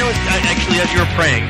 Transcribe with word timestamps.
know, 0.00 0.06
I- 0.08 0.42
actually, 0.46 0.78
as 0.80 0.92
you 0.92 1.00
were 1.00 1.06
praying, 1.14 1.44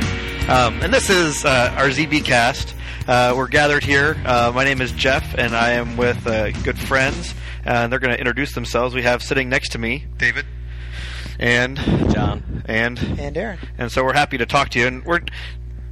um, 0.49 0.83
and 0.83 0.93
this 0.93 1.11
is 1.11 1.45
uh, 1.45 1.75
our 1.77 1.89
ZB 1.89 2.25
cast. 2.25 2.75
Uh, 3.07 3.35
we're 3.37 3.49
gathered 3.49 3.83
here. 3.83 4.17
Uh, 4.25 4.53
my 4.55 4.65
name 4.65 4.81
is 4.81 4.93
Jeff, 4.93 5.35
and 5.37 5.55
I 5.57 5.73
am 5.73 5.97
with 5.97 6.27
uh, 6.27 6.51
good 6.63 6.79
friends. 6.79 7.35
And 7.65 7.93
they're 7.93 7.99
going 7.99 8.13
to 8.13 8.19
introduce 8.19 8.55
themselves. 8.55 8.95
We 8.95 9.03
have 9.03 9.23
sitting 9.23 9.49
next 9.49 9.73
to 9.73 9.79
me, 9.79 10.07
David. 10.17 10.47
and 11.39 11.77
Jon. 12.13 12.63
and 12.67 12.99
And 13.19 13.37
Aaron. 13.37 13.59
and 13.79 13.93
so 13.93 14.03
we're 14.05 14.15
happy 14.15 14.39
to 14.39 14.47
talk 14.47 14.71
to 14.71 14.79
you. 14.79 14.87
And 14.87 15.05
we're 15.05 15.19
to 15.21 15.27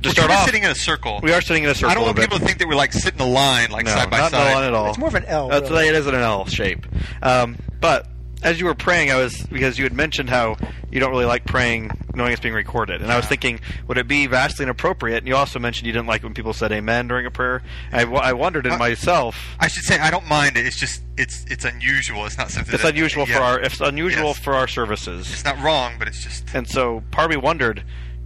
We're 0.05 0.11
start 0.13 0.29
kinda 0.29 0.35
off. 0.35 0.47
sitting 0.47 0.63
in 0.65 0.71
a 0.71 0.75
circle. 0.75 1.21
we 1.23 1.33
are 1.33 1.41
sitting 1.43 1.65
in 1.65 1.71
a 1.71 1.75
circle. 1.75 1.91
I 1.91 1.95
don't 1.95 2.05
want 2.05 2.17
a 2.19 2.21
bit. 2.21 2.31
people 2.31 2.39
to 2.39 2.45
think 2.45 2.59
that 2.59 2.69
we're 2.69 2.75
like 2.77 2.93
sitting 2.93 3.21
in 3.21 3.27
a 3.27 3.31
line, 3.31 3.71
like 3.71 3.85
no, 3.85 3.93
side 3.93 4.11
by 4.11 4.19
not 4.19 4.31
side. 4.31 4.49
no 4.49 4.55
one 4.55 4.65
at 4.65 4.73
all. 4.75 4.89
It's 4.91 4.99
more 4.99 5.09
of 5.09 5.15
an 5.15 5.25
L. 5.27 5.49
That's 5.49 5.71
really. 5.71 5.89
it 5.89 5.95
is 5.95 6.07
in 6.07 6.15
an 6.15 6.23
L 6.23 6.47
shape. 6.47 6.87
Um, 7.23 7.57
but 7.81 8.07
as 8.43 8.59
you 8.61 8.67
were 8.67 8.75
praying, 8.75 9.11
I 9.11 9.17
was 9.17 9.43
because 9.47 9.79
you 9.79 9.85
had 9.85 9.93
mentioned 9.93 10.31
how 10.31 10.57
you 10.91 11.01
don't 11.01 11.11
really 11.11 11.25
like 11.27 11.45
praying 11.45 11.91
knowing 12.15 12.33
it's 12.33 12.41
being 12.41 12.55
recorded, 12.55 13.01
and 13.03 13.13
I 13.13 13.17
was 13.17 13.27
thinking, 13.27 13.61
would 13.87 13.97
it 13.99 14.09
be 14.09 14.27
vastly 14.27 14.65
inappropriate? 14.65 15.19
And 15.19 15.29
you 15.29 15.37
also 15.37 15.59
mentioned 15.59 15.87
you 15.87 15.93
didn't 15.93 16.07
like 16.09 16.23
when 16.23 16.35
people 16.35 16.53
said 16.53 16.73
"Amen" 16.73 17.07
during 17.09 17.27
a 17.27 17.31
prayer. 17.31 17.63
I 17.93 18.33
wondered 18.33 18.67
in 18.67 18.73
Uh, 18.73 18.79
myself. 18.79 19.57
I 19.61 19.69
should 19.69 19.85
say 19.85 19.99
I 19.99 20.11
don't 20.11 20.27
mind 20.27 20.57
it. 20.57 20.67
It's 20.67 20.79
just 20.79 21.03
it's 21.17 21.45
it's 21.49 21.65
unusual. 21.65 22.27
It's 22.27 22.39
not 22.39 22.51
something. 22.51 22.75
It's 22.75 22.83
that, 22.83 22.91
unusual 22.95 23.27
for 23.27 23.39
our 23.39 23.61
it's 23.61 23.81
unusual 23.81 24.29
Yes. 24.29 24.39
for 24.39 24.55
our 24.55 24.67
services, 24.69 25.31
It's 25.33 25.45
not 25.45 25.61
wrong, 25.63 25.95
but 25.99 26.09
it's 26.09 26.23
just. 26.23 26.45
and 26.55 26.69
so 26.69 27.03
part 27.11 27.27
of 27.27 27.31
me 27.31 27.37
wondered, 27.37 27.85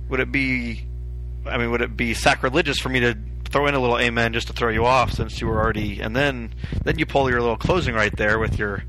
would 0.08 0.20
it 0.20 0.30
be, 0.32 0.86
I 1.46 1.58
mean, 1.58 1.70
would 1.70 1.82
it 1.82 1.96
be 1.96 2.14
sacrilegious 2.14 2.78
for 2.78 2.88
me 2.88 3.00
to 3.00 3.16
throw 3.50 3.66
in 3.66 3.74
a 3.74 3.78
little 3.80 3.98
"Amen" 3.98 4.32
just 4.32 4.46
to 4.46 4.52
throw 4.54 4.70
you 4.70 4.86
off 4.86 5.12
since 5.12 5.40
you 5.40 5.46
were 5.46 5.60
already, 5.60 6.00
and 6.00 6.16
then 6.16 6.54
then 6.84 6.98
you 6.98 7.04
pull 7.04 7.28
your 7.28 7.40
little 7.40 7.56
closing 7.58 7.94
right 7.94 8.14
there 8.16 8.38
with 8.38 8.58
your 8.58 8.84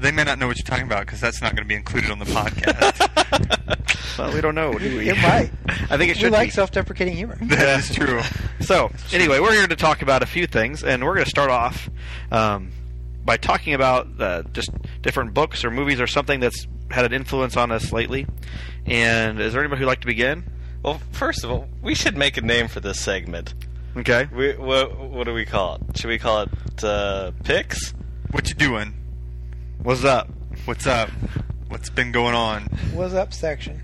They 0.00 0.10
may 0.10 0.24
not 0.24 0.38
know 0.38 0.46
what 0.46 0.56
you're 0.58 0.64
talking 0.64 0.86
about 0.86 1.06
because 1.06 1.20
that's 1.20 1.42
not 1.42 1.54
going 1.54 1.64
to 1.64 1.68
be 1.68 1.74
included 1.74 2.10
on 2.10 2.18
the 2.18 2.24
podcast. 2.24 4.18
well, 4.18 4.32
we 4.32 4.40
don't 4.40 4.54
know, 4.54 4.72
do 4.78 4.98
we? 4.98 5.08
It 5.08 5.16
might. 5.16 5.50
I 5.90 5.96
think 5.96 6.10
it 6.10 6.16
we 6.16 6.20
should 6.22 6.32
like 6.32 6.48
be. 6.48 6.52
self-deprecating 6.52 7.16
humor. 7.16 7.36
that 7.42 7.80
is 7.80 7.94
true. 7.94 8.20
So, 8.60 8.90
anyway, 9.12 9.40
we're 9.40 9.52
here 9.52 9.66
to 9.66 9.76
talk 9.76 10.02
about 10.02 10.22
a 10.22 10.26
few 10.26 10.46
things, 10.46 10.82
and 10.84 11.04
we're 11.04 11.14
going 11.14 11.24
to 11.24 11.30
start 11.30 11.50
off 11.50 11.90
um, 12.30 12.70
by 13.24 13.36
talking 13.36 13.74
about 13.74 14.08
uh, 14.20 14.42
just 14.52 14.70
different 15.02 15.34
books 15.34 15.64
or 15.64 15.70
movies 15.70 16.00
or 16.00 16.06
something 16.06 16.40
that's 16.40 16.66
had 16.90 17.04
an 17.04 17.12
influence 17.12 17.56
on 17.56 17.70
us 17.70 17.92
lately. 17.92 18.26
And 18.86 19.40
is 19.40 19.52
there 19.52 19.62
anybody 19.62 19.80
who'd 19.80 19.88
like 19.88 20.00
to 20.00 20.06
begin? 20.06 20.44
Well, 20.82 21.00
first 21.12 21.44
of 21.44 21.50
all, 21.50 21.68
we 21.82 21.94
should 21.94 22.16
make 22.16 22.36
a 22.36 22.40
name 22.40 22.68
for 22.68 22.80
this 22.80 23.00
segment. 23.00 23.54
Okay. 23.96 24.28
We, 24.32 24.52
what, 24.56 24.98
what 24.98 25.24
do 25.24 25.34
we 25.34 25.44
call 25.44 25.76
it? 25.76 25.98
Should 25.98 26.08
we 26.08 26.18
call 26.18 26.42
it 26.42 26.84
uh, 26.84 27.32
picks? 27.42 27.92
What 28.30 28.48
you 28.48 28.54
doing? 28.54 28.94
What's 29.82 30.04
up? 30.04 30.28
What's 30.64 30.86
up? 30.86 31.10
What's 31.68 31.90
been 31.90 32.12
going 32.12 32.34
on? 32.34 32.62
What's 32.92 33.14
up 33.14 33.32
section? 33.32 33.82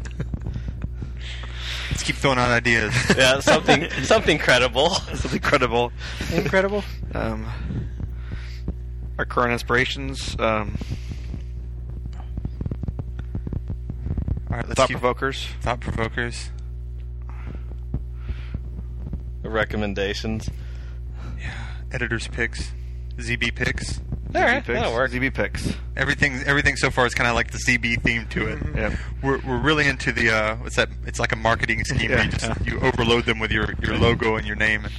Let's 1.91 2.03
keep 2.03 2.17
throwing 2.17 2.39
out 2.39 2.51
ideas. 2.51 2.95
Yeah, 3.17 3.41
something 3.41 3.89
something 4.03 4.39
credible. 4.39 4.91
Something 4.91 5.41
credible. 5.41 5.93
Incredible. 6.33 6.83
Um, 7.15 7.47
our 9.19 9.25
current 9.25 9.53
inspirations, 9.53 10.35
um, 10.41 10.77
All 14.51 14.57
right, 14.57 14.67
let's 14.69 14.75
thought 14.75 14.89
keep 14.89 14.99
provokers. 14.99 15.47
thought 15.61 15.81
provokers. 15.81 16.51
Recommendations. 19.43 20.49
Yeah. 21.39 21.53
Editors 21.93 22.27
picks. 22.29 22.73
ZB 23.19 23.55
picks. 23.55 24.01
All 24.35 24.41
right, 24.43 24.63
ZB 24.63 24.67
picks. 24.67 24.79
that'll 24.81 24.93
work. 24.95 25.11
ZB 25.13 25.35
picks. 25.35 25.73
Everything 25.97 26.43
everything 26.47 26.77
so 26.77 26.91
far 26.91 27.07
is 27.07 27.15
kind 27.15 27.29
of 27.29 27.35
like 27.35 27.51
the 27.53 27.59
ZB 27.59 28.03
theme 28.03 28.27
to 28.31 28.49
it. 28.49 28.59
Mhm. 28.59 28.77
Yep. 28.77 28.93
We're, 29.23 29.39
we're 29.47 29.61
really 29.61 29.87
into 29.87 30.11
the 30.13 30.31
uh, 30.31 30.57
what's 30.57 30.77
that? 30.77 30.89
It's 31.07 31.19
like 31.21 31.33
a 31.33 31.37
marketing 31.37 31.85
scheme 31.85 32.11
where 32.11 32.25
you 32.25 32.31
just 32.31 32.45
Yeah. 32.45 32.55
you 32.65 32.81
overload 32.81 33.25
them 33.27 33.39
with 33.39 33.53
your, 33.53 33.75
your 33.83 33.97
logo 33.97 34.37
and 34.37 34.47
your 34.47 34.57
name. 34.57 34.85
And 34.85 34.93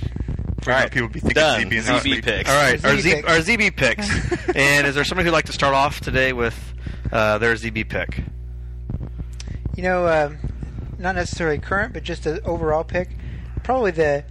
All 0.68 0.74
right, 0.74 0.90
people 0.91 1.09
be 1.09 1.19
thinking 1.19 1.35
done. 1.35 1.62
ZB 1.63 1.78
and 1.78 2.01
ZB 2.01 2.24
picks. 2.24 2.50
All 2.50 2.56
right, 2.56 2.84
Our 2.85 2.91
our, 2.91 2.95
ZB 2.97 3.01
Z, 3.01 3.13
picks. 3.16 3.28
our 3.29 3.38
ZB 3.40 3.75
picks. 3.75 4.50
and 4.56 4.88
is 4.88 4.95
there 4.95 5.03
somebody 5.03 5.25
who'd 5.28 5.34
like 5.34 5.45
to 5.45 5.53
start 5.53 5.74
off 5.75 6.00
today 6.00 6.31
with 6.34 6.57
uh, 7.12 7.38
their 7.38 7.53
ZB 7.56 7.90
pick? 7.90 8.24
You 9.75 9.84
know, 9.84 10.07
um, 10.07 10.38
not 10.97 11.16
necessarily 11.16 11.57
current, 11.59 11.94
but 11.94 12.03
just 12.03 12.25
an 12.25 12.40
overall 12.45 12.84
pick. 12.85 13.09
Probably 13.63 13.91
the 13.91 14.24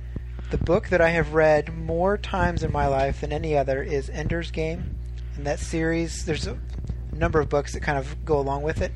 the 0.50 0.58
book 0.58 0.88
that 0.88 1.00
I 1.00 1.10
have 1.10 1.34
read 1.34 1.76
more 1.76 2.16
times 2.16 2.62
in 2.62 2.70
my 2.72 2.86
life 2.86 3.20
than 3.22 3.32
any 3.32 3.56
other 3.56 3.82
is 3.82 4.08
Ender's 4.10 4.50
Game, 4.50 4.93
and 5.36 5.46
that 5.46 5.58
series. 5.60 6.24
There's 6.24 6.46
a 6.46 6.58
number 7.12 7.40
of 7.40 7.48
books 7.48 7.72
that 7.74 7.80
kind 7.80 7.98
of 7.98 8.24
go 8.24 8.38
along 8.38 8.62
with 8.62 8.80
it, 8.82 8.92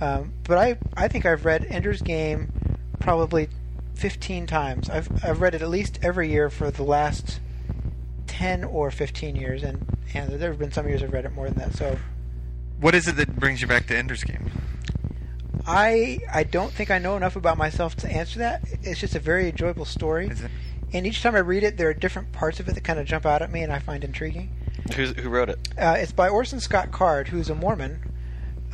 um, 0.00 0.32
but 0.44 0.58
I 0.58 0.78
I 0.96 1.08
think 1.08 1.26
I've 1.26 1.44
read 1.44 1.64
Ender's 1.68 2.02
Game 2.02 2.52
probably 2.98 3.48
15 3.94 4.46
times. 4.46 4.88
I've 4.90 5.08
I've 5.24 5.40
read 5.40 5.54
it 5.54 5.62
at 5.62 5.68
least 5.68 5.98
every 6.02 6.30
year 6.30 6.50
for 6.50 6.70
the 6.70 6.82
last 6.82 7.40
10 8.26 8.64
or 8.64 8.90
15 8.90 9.36
years, 9.36 9.62
and 9.62 9.86
and 10.14 10.30
there 10.40 10.50
have 10.50 10.58
been 10.58 10.72
some 10.72 10.88
years 10.88 11.02
I've 11.02 11.12
read 11.12 11.24
it 11.24 11.32
more 11.32 11.48
than 11.48 11.58
that. 11.58 11.74
So 11.74 11.98
What 12.80 12.94
is 12.94 13.06
it 13.08 13.16
that 13.16 13.36
brings 13.38 13.60
you 13.60 13.66
back 13.68 13.86
to 13.88 13.96
Ender's 13.96 14.24
Game? 14.24 14.50
I 15.66 16.20
I 16.32 16.44
don't 16.44 16.72
think 16.72 16.90
I 16.90 16.98
know 16.98 17.16
enough 17.16 17.36
about 17.36 17.58
myself 17.58 17.94
to 17.96 18.10
answer 18.10 18.38
that. 18.38 18.62
It's 18.82 19.00
just 19.00 19.14
a 19.14 19.20
very 19.20 19.48
enjoyable 19.50 19.84
story, 19.84 20.28
Is 20.28 20.40
it? 20.42 20.50
and 20.92 21.06
each 21.06 21.22
time 21.22 21.36
I 21.36 21.40
read 21.40 21.62
it, 21.62 21.76
there 21.76 21.88
are 21.88 21.94
different 21.94 22.32
parts 22.32 22.58
of 22.60 22.68
it 22.68 22.74
that 22.74 22.82
kind 22.84 22.98
of 22.98 23.06
jump 23.06 23.26
out 23.26 23.42
at 23.42 23.50
me 23.52 23.62
and 23.62 23.72
I 23.72 23.78
find 23.78 24.02
intriguing. 24.02 24.50
Who's, 24.94 25.10
who 25.16 25.28
wrote 25.28 25.48
it? 25.48 25.68
Uh, 25.78 25.96
it's 25.98 26.12
by 26.12 26.28
Orson 26.28 26.60
Scott 26.60 26.90
Card, 26.92 27.28
who's 27.28 27.48
a 27.50 27.54
Mormon, 27.54 28.00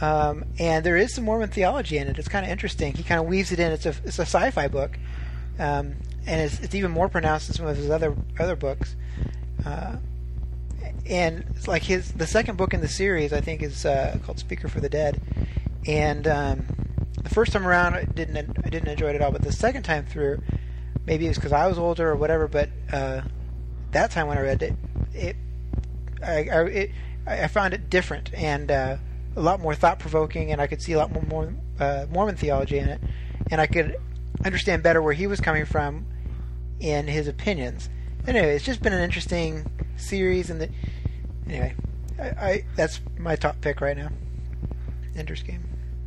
um, 0.00 0.44
and 0.58 0.84
there 0.84 0.96
is 0.96 1.14
some 1.14 1.24
Mormon 1.24 1.48
theology 1.48 1.98
in 1.98 2.08
it. 2.08 2.18
It's 2.18 2.28
kind 2.28 2.44
of 2.44 2.50
interesting. 2.50 2.94
He 2.94 3.02
kind 3.02 3.20
of 3.20 3.26
weaves 3.26 3.52
it 3.52 3.60
in. 3.60 3.72
It's 3.72 3.86
a 3.86 3.94
it's 4.04 4.18
a 4.18 4.22
sci-fi 4.22 4.68
book, 4.68 4.98
um, 5.58 5.96
and 6.26 6.40
it's, 6.40 6.60
it's 6.60 6.74
even 6.74 6.90
more 6.90 7.08
pronounced 7.08 7.48
than 7.48 7.56
some 7.56 7.66
of 7.66 7.76
his 7.76 7.90
other 7.90 8.14
other 8.38 8.56
books. 8.56 8.96
Uh, 9.64 9.96
and 11.08 11.44
it's 11.54 11.68
like 11.68 11.82
his 11.82 12.12
the 12.12 12.26
second 12.26 12.56
book 12.56 12.74
in 12.74 12.80
the 12.80 12.88
series, 12.88 13.32
I 13.32 13.40
think, 13.40 13.62
is 13.62 13.86
uh, 13.86 14.18
called 14.24 14.38
Speaker 14.38 14.68
for 14.68 14.80
the 14.80 14.88
Dead. 14.88 15.20
And 15.86 16.26
um, 16.26 16.66
the 17.22 17.30
first 17.30 17.52
time 17.52 17.66
around, 17.66 17.94
I 17.94 18.04
didn't 18.04 18.36
I 18.64 18.68
didn't 18.68 18.88
enjoy 18.88 19.10
it 19.10 19.16
at 19.16 19.22
all. 19.22 19.30
But 19.30 19.42
the 19.42 19.52
second 19.52 19.84
time 19.84 20.04
through, 20.04 20.42
maybe 21.06 21.26
it 21.26 21.28
was 21.28 21.38
because 21.38 21.52
I 21.52 21.66
was 21.66 21.78
older 21.78 22.10
or 22.10 22.16
whatever. 22.16 22.48
But 22.48 22.70
uh, 22.92 23.22
that 23.92 24.10
time 24.10 24.26
when 24.26 24.36
I 24.36 24.42
read 24.42 24.62
it, 24.62 24.74
it 25.14 25.36
I 26.22 26.48
I, 26.48 26.64
it, 26.64 26.90
I 27.26 27.48
found 27.48 27.74
it 27.74 27.90
different 27.90 28.32
and 28.34 28.70
uh, 28.70 28.96
a 29.36 29.40
lot 29.40 29.60
more 29.60 29.74
thought 29.74 29.98
provoking, 29.98 30.50
and 30.52 30.60
I 30.60 30.66
could 30.66 30.80
see 30.80 30.92
a 30.92 30.98
lot 30.98 31.12
more 31.12 31.22
Mormon, 31.22 31.60
uh, 31.78 32.06
Mormon 32.10 32.36
theology 32.36 32.78
in 32.78 32.88
it, 32.88 33.00
and 33.50 33.60
I 33.60 33.66
could 33.66 33.96
understand 34.44 34.82
better 34.82 35.02
where 35.02 35.12
he 35.12 35.26
was 35.26 35.40
coming 35.40 35.66
from 35.66 36.06
in 36.80 37.06
his 37.06 37.28
opinions. 37.28 37.88
Anyway, 38.26 38.54
it's 38.54 38.64
just 38.64 38.82
been 38.82 38.92
an 38.92 39.02
interesting 39.02 39.70
series, 39.96 40.50
and 40.50 40.60
the 40.60 40.70
anyway, 41.46 41.74
I, 42.18 42.24
I 42.24 42.64
that's 42.76 43.00
my 43.18 43.36
top 43.36 43.60
pick 43.60 43.80
right 43.80 43.96
now. 43.96 44.08
Ender's 45.14 45.42
Game. 45.42 45.62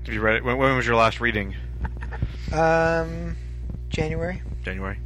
Have 0.06 0.14
you 0.14 0.22
read 0.22 0.38
it? 0.38 0.44
When, 0.44 0.58
when 0.58 0.76
was 0.76 0.86
your 0.86 0.96
last 0.96 1.20
reading? 1.20 1.56
Um, 2.52 3.36
January. 3.90 4.41
January. 4.64 4.97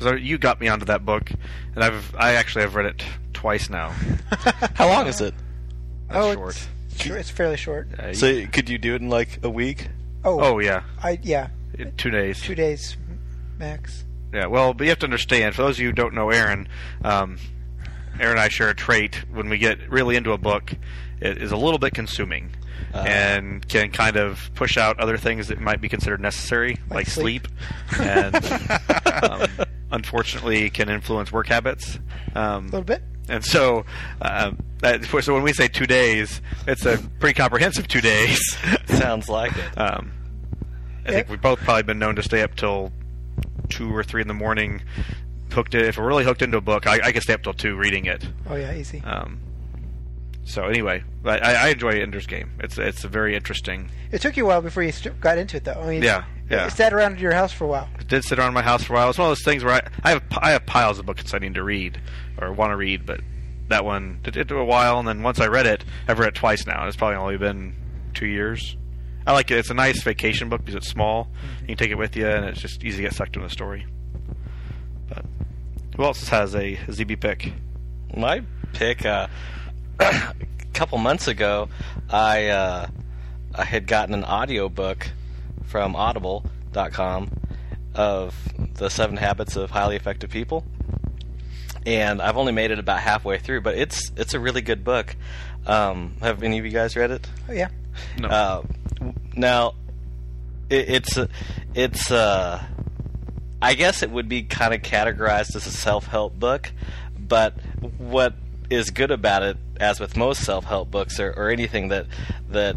So 0.00 0.14
you 0.14 0.38
got 0.38 0.60
me 0.60 0.68
onto 0.68 0.84
that 0.86 1.04
book, 1.04 1.30
and 1.74 1.82
I've 1.82 2.14
I 2.16 2.34
actually 2.34 2.62
have 2.62 2.74
read 2.74 2.86
it 2.86 3.04
twice 3.40 3.70
now. 3.70 3.88
How 4.74 4.86
long 4.86 5.06
is 5.06 5.22
it? 5.22 5.34
That's 6.08 6.26
oh, 6.26 6.34
short. 6.34 6.68
It's, 6.90 7.02
short- 7.02 7.18
it's 7.20 7.30
fairly 7.30 7.56
short. 7.56 7.88
Uh, 7.98 8.12
So 8.12 8.44
could 8.46 8.68
you 8.68 8.76
do 8.76 8.94
it 8.94 9.00
in 9.00 9.08
like 9.08 9.40
a 9.42 9.48
week? 9.48 9.88
Oh, 10.24 10.38
oh 10.40 10.58
yeah, 10.58 10.82
I 11.02 11.18
yeah, 11.22 11.48
in 11.78 11.96
two 11.96 12.10
days. 12.10 12.42
two 12.42 12.54
days 12.54 12.98
max. 13.58 14.04
Yeah, 14.34 14.46
well, 14.46 14.74
but 14.74 14.84
you 14.84 14.90
have 14.90 14.98
to 14.98 15.06
understand. 15.06 15.54
For 15.54 15.62
those 15.62 15.76
of 15.76 15.80
you 15.80 15.88
who 15.88 15.92
don't 15.94 16.12
know 16.14 16.28
Aaron, 16.28 16.68
um, 17.02 17.38
Aaron 18.20 18.32
and 18.32 18.40
I 18.40 18.48
share 18.48 18.68
a 18.68 18.74
trait. 18.74 19.14
When 19.32 19.48
we 19.48 19.56
get 19.56 19.88
really 19.88 20.16
into 20.16 20.32
a 20.32 20.38
book, 20.38 20.74
it 21.20 21.38
is 21.40 21.50
a 21.50 21.56
little 21.56 21.78
bit 21.78 21.94
consuming, 21.94 22.50
Uh. 22.92 22.98
and 23.08 23.66
can 23.66 23.90
kind 23.90 24.16
of 24.16 24.50
push 24.54 24.76
out 24.76 25.00
other 25.00 25.16
things 25.16 25.48
that 25.48 25.58
might 25.58 25.80
be 25.80 25.88
considered 25.88 26.20
necessary, 26.20 26.72
like, 26.90 26.90
Like 26.90 27.06
sleep, 27.06 27.48
sleep. 27.88 28.06
and 28.06 28.36
um, 29.24 29.48
unfortunately 29.90 30.68
can 30.68 30.90
influence 30.90 31.32
work 31.32 31.46
habits. 31.46 31.98
Um, 32.34 32.66
A 32.66 32.70
little 32.72 32.82
bit. 32.82 33.02
And 33.30 33.44
so, 33.44 33.84
uh, 34.20 34.52
that, 34.80 35.04
so 35.04 35.32
when 35.34 35.42
we 35.42 35.52
say 35.52 35.68
two 35.68 35.86
days, 35.86 36.40
it's 36.66 36.84
a 36.84 36.98
pretty 37.18 37.34
comprehensive 37.34 37.88
two 37.88 38.00
days. 38.00 38.40
Sounds 38.86 39.28
like 39.28 39.56
it. 39.56 39.78
Um, 39.78 40.12
I 41.06 41.10
Yeah. 41.10 41.16
think 41.16 41.28
we've 41.30 41.40
both 41.40 41.60
probably 41.60 41.82
been 41.84 41.98
known 41.98 42.16
to 42.16 42.22
stay 42.22 42.42
up 42.42 42.54
till 42.56 42.92
two 43.68 43.94
or 43.94 44.02
three 44.02 44.20
in 44.22 44.28
the 44.28 44.34
morning, 44.34 44.82
hooked. 45.52 45.74
If 45.74 45.96
we're 45.98 46.06
really 46.06 46.24
hooked 46.24 46.42
into 46.42 46.56
a 46.58 46.60
book, 46.60 46.86
I, 46.86 47.00
I 47.04 47.12
can 47.12 47.22
stay 47.22 47.32
up 47.34 47.42
till 47.42 47.54
two 47.54 47.76
reading 47.76 48.04
it. 48.06 48.26
Oh 48.48 48.56
yeah, 48.56 48.74
easy. 48.74 49.00
Um, 49.04 49.40
so 50.44 50.64
anyway, 50.64 51.04
I, 51.24 51.38
I 51.38 51.68
enjoy 51.68 51.90
Ender's 52.00 52.26
Game. 52.26 52.50
It's 52.60 52.78
it's 52.78 53.04
a 53.04 53.08
very 53.08 53.36
interesting. 53.36 53.90
It 54.10 54.20
took 54.20 54.36
you 54.36 54.44
a 54.44 54.48
while 54.48 54.62
before 54.62 54.82
you 54.82 54.92
st- 54.92 55.20
got 55.20 55.38
into 55.38 55.56
it, 55.58 55.64
though. 55.64 55.80
I 55.80 55.86
mean, 55.86 56.02
Yeah, 56.02 56.24
yeah. 56.50 56.66
It 56.66 56.72
sat 56.72 56.92
around 56.92 57.20
your 57.20 57.32
house 57.32 57.52
for 57.52 57.64
a 57.64 57.68
while. 57.68 57.88
It 58.00 58.08
did 58.08 58.24
sit 58.24 58.38
around 58.38 58.54
my 58.54 58.62
house 58.62 58.82
for 58.82 58.94
a 58.94 58.96
while. 58.96 59.10
It's 59.10 59.18
one 59.18 59.26
of 59.30 59.30
those 59.30 59.44
things 59.44 59.62
where 59.62 59.74
I, 59.74 59.82
I 60.02 60.10
have 60.10 60.22
I 60.38 60.50
have 60.50 60.66
piles 60.66 60.98
of 60.98 61.06
books 61.06 61.32
I 61.34 61.38
need 61.38 61.54
to 61.54 61.62
read 61.62 62.00
or 62.40 62.52
want 62.52 62.72
to 62.72 62.76
read, 62.76 63.06
but 63.06 63.20
that 63.68 63.84
one 63.84 64.20
it, 64.24 64.36
it 64.36 64.48
took 64.48 64.58
a 64.58 64.64
while. 64.64 64.98
And 64.98 65.06
then 65.06 65.22
once 65.22 65.38
I 65.40 65.46
read 65.46 65.66
it, 65.66 65.84
I've 66.08 66.18
read 66.18 66.28
it 66.30 66.34
twice 66.34 66.66
now. 66.66 66.80
and 66.80 66.88
It's 66.88 66.96
probably 66.96 67.16
only 67.16 67.36
been 67.38 67.74
two 68.14 68.26
years. 68.26 68.76
I 69.26 69.32
like 69.32 69.50
it. 69.50 69.58
It's 69.58 69.70
a 69.70 69.74
nice 69.74 70.02
vacation 70.02 70.48
book 70.48 70.62
because 70.64 70.74
it's 70.74 70.88
small. 70.88 71.28
You 71.60 71.66
can 71.68 71.76
take 71.76 71.90
it 71.90 71.98
with 71.98 72.16
you, 72.16 72.26
and 72.26 72.46
it's 72.46 72.60
just 72.60 72.82
easy 72.82 72.96
to 72.96 73.02
get 73.02 73.14
sucked 73.14 73.36
into 73.36 73.46
the 73.46 73.52
story. 73.52 73.86
But 75.08 75.24
who 75.96 76.04
else 76.04 76.28
has 76.30 76.54
a, 76.54 76.74
a 76.74 76.86
ZB 76.88 77.20
pick? 77.20 77.52
My 78.16 78.42
pick. 78.72 79.04
Uh, 79.04 79.28
a 80.00 80.34
couple 80.72 80.98
months 80.98 81.28
ago, 81.28 81.68
I 82.08 82.48
uh, 82.48 82.86
I 83.54 83.64
had 83.64 83.86
gotten 83.86 84.14
an 84.14 84.24
audiobook 84.24 85.10
from 85.64 85.94
Audible.com 85.94 87.30
of 87.94 88.34
the 88.74 88.88
Seven 88.88 89.16
Habits 89.16 89.56
of 89.56 89.70
Highly 89.70 89.96
Effective 89.96 90.30
People, 90.30 90.64
and 91.86 92.20
I've 92.20 92.36
only 92.36 92.52
made 92.52 92.70
it 92.70 92.78
about 92.78 93.00
halfway 93.00 93.38
through, 93.38 93.60
but 93.62 93.76
it's 93.76 94.10
it's 94.16 94.34
a 94.34 94.40
really 94.40 94.62
good 94.62 94.84
book. 94.84 95.16
Um, 95.66 96.14
have 96.20 96.42
any 96.42 96.58
of 96.58 96.64
you 96.64 96.70
guys 96.70 96.96
read 96.96 97.10
it? 97.10 97.28
Oh 97.48 97.52
yeah. 97.52 97.68
No. 98.18 98.28
Uh, 98.28 98.62
now, 99.34 99.74
it, 100.68 100.88
it's 100.88 101.18
uh, 101.18 101.26
it's 101.74 102.10
uh, 102.10 102.62
I 103.60 103.74
guess 103.74 104.02
it 104.02 104.10
would 104.10 104.28
be 104.28 104.42
kind 104.42 104.72
of 104.72 104.82
categorized 104.82 105.54
as 105.54 105.66
a 105.66 105.70
self-help 105.70 106.38
book, 106.38 106.72
but 107.18 107.54
what 107.98 108.34
is 108.70 108.90
good 108.90 109.10
about 109.10 109.42
it, 109.42 109.56
as 109.80 109.98
with 109.98 110.16
most 110.16 110.44
self-help 110.44 110.90
books 110.90 111.18
or, 111.18 111.32
or 111.32 111.50
anything 111.50 111.88
that 111.88 112.06
that 112.50 112.76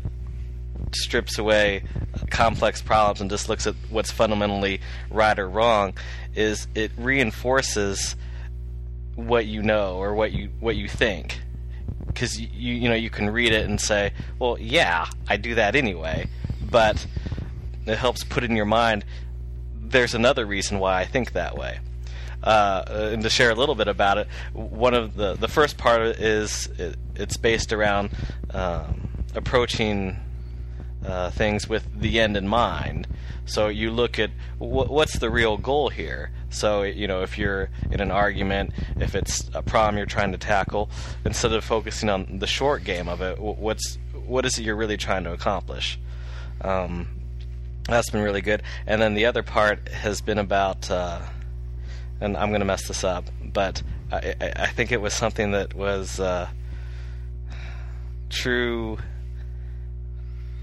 strips 0.95 1.37
away 1.37 1.83
complex 2.29 2.81
problems 2.81 3.19
and 3.19 3.29
just 3.29 3.49
looks 3.49 3.67
at 3.67 3.75
what's 3.89 4.11
fundamentally 4.11 4.79
right 5.09 5.37
or 5.37 5.49
wrong, 5.49 5.93
is 6.35 6.67
it 6.75 6.91
reinforces 6.97 8.15
what 9.15 9.45
you 9.45 9.61
know 9.61 9.97
or 9.97 10.15
what 10.15 10.31
you 10.31 10.49
what 10.59 10.75
you 10.75 10.87
think 10.87 11.39
because 12.07 12.39
you 12.39 12.47
you 12.73 12.89
know 12.89 12.95
you 12.95 13.09
can 13.09 13.29
read 13.29 13.51
it 13.51 13.67
and 13.67 13.79
say, 13.79 14.13
well, 14.39 14.57
yeah, 14.59 15.07
I 15.27 15.37
do 15.37 15.55
that 15.55 15.75
anyway, 15.75 16.27
but 16.69 17.05
it 17.85 17.97
helps 17.97 18.23
put 18.23 18.43
in 18.43 18.55
your 18.55 18.65
mind. 18.65 19.03
There's 19.81 20.13
another 20.13 20.45
reason 20.45 20.79
why 20.79 21.01
I 21.01 21.05
think 21.05 21.33
that 21.33 21.57
way. 21.57 21.79
Uh, 22.43 23.09
and 23.13 23.23
to 23.23 23.29
share 23.29 23.51
a 23.51 23.55
little 23.55 23.75
bit 23.75 23.87
about 23.87 24.17
it, 24.17 24.27
one 24.53 24.93
of 24.93 25.15
the 25.15 25.33
the 25.35 25.47
first 25.47 25.77
part 25.77 26.01
is 26.01 26.67
it, 26.77 26.97
it's 27.15 27.37
based 27.37 27.71
around 27.71 28.09
um, 28.51 29.09
approaching 29.33 30.17
uh, 31.05 31.29
things 31.31 31.67
with 31.67 31.87
the 31.99 32.19
end 32.19 32.35
in 32.35 32.47
mind. 32.47 33.07
So 33.45 33.67
you 33.67 33.91
look 33.91 34.19
at 34.19 34.29
wh- 34.57 34.89
what's 34.89 35.19
the 35.19 35.29
real 35.29 35.57
goal 35.57 35.89
here. 35.89 36.31
So 36.49 36.83
you 36.83 37.07
know 37.07 37.23
if 37.23 37.37
you're 37.37 37.69
in 37.91 37.99
an 37.99 38.11
argument, 38.11 38.71
if 38.99 39.15
it's 39.15 39.49
a 39.53 39.61
problem 39.61 39.97
you're 39.97 40.05
trying 40.05 40.33
to 40.33 40.37
tackle, 40.37 40.89
instead 41.25 41.53
of 41.53 41.63
focusing 41.63 42.09
on 42.09 42.39
the 42.39 42.47
short 42.47 42.83
game 42.83 43.07
of 43.07 43.21
it, 43.21 43.39
what's 43.39 43.97
what 44.25 44.45
is 44.45 44.59
it 44.59 44.63
you're 44.63 44.75
really 44.75 44.97
trying 44.97 45.23
to 45.23 45.33
accomplish? 45.33 45.99
Um, 46.61 47.07
that's 47.87 48.09
been 48.09 48.21
really 48.21 48.41
good. 48.41 48.63
And 48.87 49.01
then 49.01 49.13
the 49.13 49.25
other 49.25 49.43
part 49.43 49.89
has 49.89 50.21
been 50.21 50.37
about, 50.37 50.89
uh, 50.89 51.21
and 52.23 52.37
I'm 52.37 52.49
going 52.49 52.61
to 52.61 52.65
mess 52.65 52.87
this 52.87 53.03
up, 53.03 53.25
but 53.43 53.83
I, 54.11 54.35
I, 54.39 54.51
I 54.55 54.67
think 54.67 54.93
it 54.93 55.01
was 55.01 55.13
something 55.13 55.51
that 55.51 55.73
was 55.73 56.21
uh, 56.21 56.47
true 58.29 58.97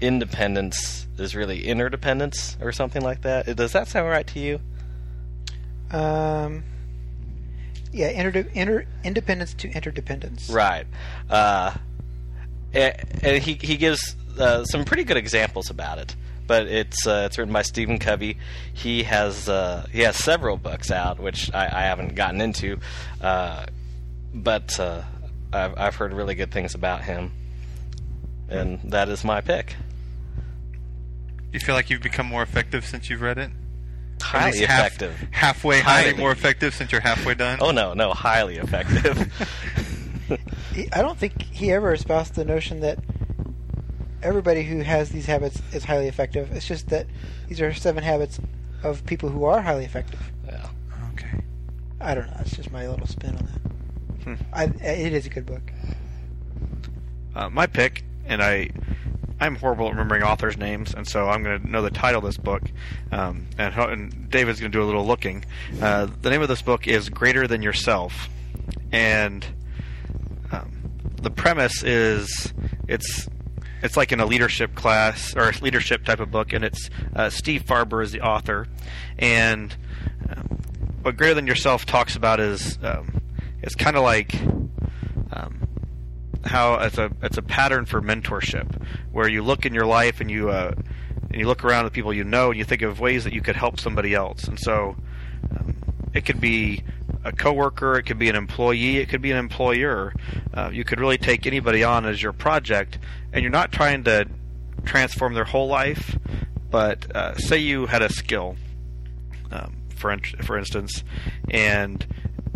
independence 0.01 1.07
is 1.19 1.35
really 1.35 1.67
interdependence 1.67 2.57
or 2.59 2.71
something 2.71 3.03
like 3.03 3.21
that. 3.21 3.55
Does 3.55 3.73
that 3.73 3.87
sound 3.87 4.07
right 4.09 4.25
to 4.25 4.39
you? 4.39 4.59
Um, 5.91 6.63
yeah, 7.91 8.07
inter, 8.07 8.47
inter, 8.53 8.85
independence 9.03 9.53
to 9.55 9.69
interdependence. 9.69 10.49
Right. 10.49 10.87
Uh, 11.29 11.75
and, 12.73 12.95
and 13.21 13.43
he 13.43 13.53
he 13.61 13.77
gives 13.77 14.15
uh, 14.39 14.63
some 14.63 14.83
pretty 14.83 15.03
good 15.03 15.17
examples 15.17 15.69
about 15.69 15.99
it. 15.99 16.15
But 16.51 16.67
it's 16.67 17.07
uh, 17.07 17.23
it's 17.27 17.37
written 17.37 17.53
by 17.53 17.61
Stephen 17.61 17.97
Covey. 17.97 18.37
He 18.73 19.03
has 19.03 19.47
uh, 19.47 19.85
he 19.89 20.01
has 20.01 20.17
several 20.17 20.57
books 20.57 20.91
out, 20.91 21.17
which 21.17 21.49
I, 21.53 21.63
I 21.67 21.81
haven't 21.83 22.13
gotten 22.13 22.41
into, 22.41 22.77
uh, 23.21 23.67
but 24.33 24.77
uh, 24.77 25.03
I've 25.53 25.77
I've 25.79 25.95
heard 25.95 26.11
really 26.11 26.35
good 26.35 26.51
things 26.51 26.75
about 26.75 27.05
him, 27.05 27.31
and 28.49 28.81
that 28.91 29.07
is 29.07 29.23
my 29.23 29.39
pick. 29.39 29.77
You 31.53 31.61
feel 31.61 31.73
like 31.73 31.89
you've 31.89 32.01
become 32.01 32.25
more 32.25 32.43
effective 32.43 32.85
since 32.85 33.09
you've 33.09 33.21
read 33.21 33.37
it? 33.37 33.51
Highly 34.21 34.51
least 34.59 34.65
half- 34.65 34.87
effective. 34.87 35.27
halfway, 35.31 35.79
highly 35.79 36.09
Highly. 36.09 36.17
more 36.17 36.33
effective 36.33 36.75
since 36.75 36.91
you're 36.91 36.99
halfway 36.99 37.33
done. 37.33 37.59
Oh 37.61 37.71
no, 37.71 37.93
no, 37.93 38.11
highly 38.11 38.57
effective. 38.57 39.31
I 40.91 41.01
don't 41.01 41.17
think 41.17 41.41
he 41.43 41.71
ever 41.71 41.93
espoused 41.93 42.35
the 42.35 42.43
notion 42.43 42.81
that 42.81 42.99
everybody 44.23 44.63
who 44.63 44.81
has 44.81 45.09
these 45.09 45.25
habits 45.25 45.61
is 45.73 45.83
highly 45.83 46.07
effective. 46.07 46.51
It's 46.51 46.67
just 46.67 46.89
that 46.89 47.07
these 47.47 47.61
are 47.61 47.73
seven 47.73 48.03
habits 48.03 48.39
of 48.83 49.05
people 49.05 49.29
who 49.29 49.45
are 49.45 49.61
highly 49.61 49.85
effective. 49.85 50.31
yeah. 50.45 50.67
Okay. 51.13 51.43
I 51.99 52.15
don't 52.15 52.27
know. 52.27 52.37
It's 52.39 52.55
just 52.55 52.71
my 52.71 52.87
little 52.87 53.07
spin 53.07 53.35
on 53.35 53.45
that. 53.45 53.61
Hmm. 54.23 54.43
I, 54.53 54.63
it 54.65 55.13
is 55.13 55.25
a 55.25 55.29
good 55.29 55.45
book. 55.45 55.71
Uh, 57.35 57.49
my 57.49 57.65
pick, 57.65 58.03
and 58.25 58.41
I, 58.43 58.69
I'm 59.39 59.55
horrible 59.55 59.87
at 59.87 59.91
remembering 59.91 60.23
authors' 60.23 60.57
names, 60.57 60.93
and 60.93 61.07
so 61.07 61.29
I'm 61.29 61.43
going 61.43 61.61
to 61.61 61.67
know 61.69 61.81
the 61.81 61.89
title 61.89 62.19
of 62.19 62.25
this 62.25 62.37
book. 62.37 62.63
Um, 63.11 63.47
and, 63.57 63.73
and 63.73 64.29
David's 64.29 64.59
going 64.59 64.71
to 64.71 64.77
do 64.77 64.83
a 64.83 64.85
little 64.85 65.05
looking. 65.05 65.45
Uh, 65.81 66.07
the 66.21 66.29
name 66.29 66.41
of 66.41 66.47
this 66.47 66.61
book 66.61 66.87
is 66.87 67.09
Greater 67.09 67.47
Than 67.47 67.61
Yourself, 67.61 68.29
and 68.91 69.45
um, 70.51 70.71
the 71.21 71.31
premise 71.31 71.83
is 71.83 72.53
it's 72.87 73.27
it's 73.83 73.97
like 73.97 74.11
in 74.11 74.19
a 74.19 74.25
leadership 74.25 74.75
class 74.75 75.35
or 75.35 75.49
a 75.49 75.53
leadership 75.61 76.05
type 76.05 76.19
of 76.19 76.31
book, 76.31 76.53
and 76.53 76.63
it's 76.63 76.89
uh, 77.15 77.29
Steve 77.29 77.63
Farber 77.65 78.03
is 78.03 78.11
the 78.11 78.21
author, 78.21 78.67
and 79.17 79.75
um, 80.29 80.59
what 81.01 81.17
Greater 81.17 81.33
Than 81.33 81.47
Yourself 81.47 81.85
talks 81.85 82.15
about 82.15 82.39
is 82.39 82.77
um, 82.83 83.21
it's 83.61 83.75
kind 83.75 83.95
of 83.95 84.03
like 84.03 84.35
um, 85.31 85.67
how 86.45 86.75
it's 86.75 86.97
a 86.97 87.11
it's 87.21 87.37
a 87.37 87.41
pattern 87.41 87.85
for 87.85 88.01
mentorship 88.01 88.83
where 89.11 89.27
you 89.27 89.43
look 89.43 89.65
in 89.65 89.73
your 89.73 89.85
life 89.85 90.21
and 90.21 90.29
you 90.29 90.49
uh, 90.49 90.73
and 91.29 91.39
you 91.39 91.47
look 91.47 91.63
around 91.63 91.85
at 91.85 91.91
the 91.91 91.95
people 91.95 92.13
you 92.13 92.23
know 92.23 92.49
and 92.49 92.57
you 92.57 92.65
think 92.65 92.81
of 92.81 92.99
ways 92.99 93.23
that 93.23 93.33
you 93.33 93.41
could 93.41 93.55
help 93.55 93.79
somebody 93.79 94.13
else. 94.13 94.43
And 94.45 94.59
so 94.59 94.95
um, 95.57 95.75
it 96.13 96.25
could 96.25 96.41
be 96.41 96.83
a 97.23 97.31
coworker 97.31 97.99
it 97.99 98.03
could 98.03 98.17
be 98.17 98.29
an 98.29 98.35
employee 98.35 98.97
it 98.97 99.09
could 99.09 99.21
be 99.21 99.31
an 99.31 99.37
employer. 99.37 100.13
Uh, 100.53 100.69
you 100.71 100.83
could 100.83 100.99
really 100.99 101.17
take 101.17 101.45
anybody 101.45 101.83
on 101.83 102.05
as 102.05 102.21
your 102.21 102.33
project 102.33 102.97
and 103.33 103.41
you're 103.43 103.51
not 103.51 103.71
trying 103.71 104.03
to 104.03 104.25
transform 104.85 105.33
their 105.33 105.45
whole 105.45 105.67
life 105.67 106.17
but 106.71 107.13
uh, 107.15 107.35
say 107.35 107.57
you 107.57 107.85
had 107.85 108.01
a 108.01 108.09
skill 108.09 108.55
um, 109.51 109.75
for 109.95 110.11
in- 110.11 110.21
for 110.21 110.57
instance, 110.57 111.03
and 111.49 112.07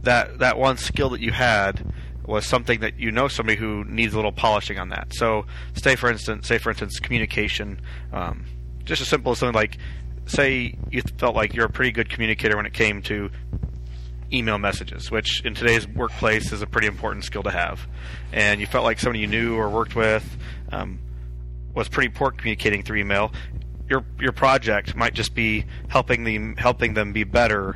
that 0.01 0.39
that 0.39 0.58
one 0.58 0.77
skill 0.77 1.10
that 1.10 1.22
you 1.22 1.32
had 1.32 1.94
was 2.25 2.48
something 2.48 2.79
that 2.79 2.98
you 2.98 3.12
know 3.12 3.27
somebody 3.27 3.58
who 3.58 3.84
needs 3.84 4.13
a 4.13 4.15
little 4.15 4.32
polishing 4.32 4.79
on 4.79 4.89
that. 4.89 5.13
So, 5.13 5.46
say 5.74 5.96
for 5.96 6.10
instance, 6.10 6.48
say 6.48 6.58
for 6.58 6.70
instance, 6.72 7.00
communication. 7.00 7.82
Um, 8.12 8.46
just 8.86 9.01
as 9.01 9.08
simple 9.08 9.32
as 9.32 9.39
something 9.39 9.55
like, 9.55 9.77
say 10.25 10.75
you 10.89 11.01
felt 11.17 11.36
like 11.36 11.53
you're 11.53 11.65
a 11.65 11.70
pretty 11.70 11.91
good 11.91 12.10
communicator 12.10 12.55
when 12.55 12.65
it 12.65 12.74
came 12.74 13.01
to 13.03 13.29
email 14.32 14.58
messages, 14.58 15.12
which 15.12 15.44
in 15.46 15.53
today's 15.53 15.88
workplace 15.88 16.51
is 16.51 16.62
a 16.62 16.67
pretty 16.67 16.88
important 16.88 17.24
skill 17.24 17.44
to 17.44 17.51
have, 17.51 17.88
and 18.32 18.60
you 18.60 18.67
felt 18.67 18.84
like 18.84 19.00
somebody 19.00 19.20
you 19.20 19.27
knew 19.27 19.55
or 19.55 19.70
worked 19.70 19.96
with 19.96 20.38
um, 20.72 21.00
was 21.74 21.88
pretty 21.88 22.10
poor 22.10 22.32
communicating 22.32 22.84
through 22.84 22.98
email. 23.00 23.32
Your 23.89 24.03
your 24.20 24.32
project 24.32 24.96
might 24.96 25.13
just 25.13 25.36
be 25.36 25.65
helping 25.89 26.24
them 26.24 26.55
helping 26.55 26.94
them 26.94 27.13
be 27.13 27.24
better 27.24 27.75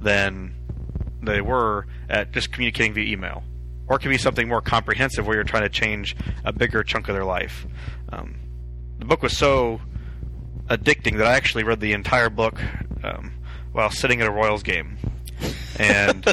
than 0.00 0.54
they 1.22 1.40
were 1.40 1.86
at 2.08 2.32
just 2.32 2.52
communicating 2.52 2.94
via 2.94 3.04
email, 3.04 3.42
or 3.86 3.96
it 3.96 4.00
could 4.00 4.10
be 4.10 4.18
something 4.18 4.48
more 4.48 4.60
comprehensive 4.60 5.26
where 5.26 5.36
you're 5.36 5.44
trying 5.44 5.64
to 5.64 5.68
change 5.68 6.16
a 6.44 6.52
bigger 6.52 6.82
chunk 6.82 7.08
of 7.08 7.14
their 7.14 7.24
life. 7.24 7.66
Um, 8.10 8.36
the 8.98 9.04
book 9.04 9.22
was 9.22 9.36
so 9.36 9.80
addicting 10.68 11.18
that 11.18 11.26
I 11.26 11.34
actually 11.34 11.64
read 11.64 11.80
the 11.80 11.92
entire 11.92 12.30
book 12.30 12.60
um, 13.02 13.32
while 13.72 13.90
sitting 13.90 14.20
at 14.20 14.26
a 14.26 14.30
Royals 14.30 14.62
game, 14.62 14.96
and 15.78 16.26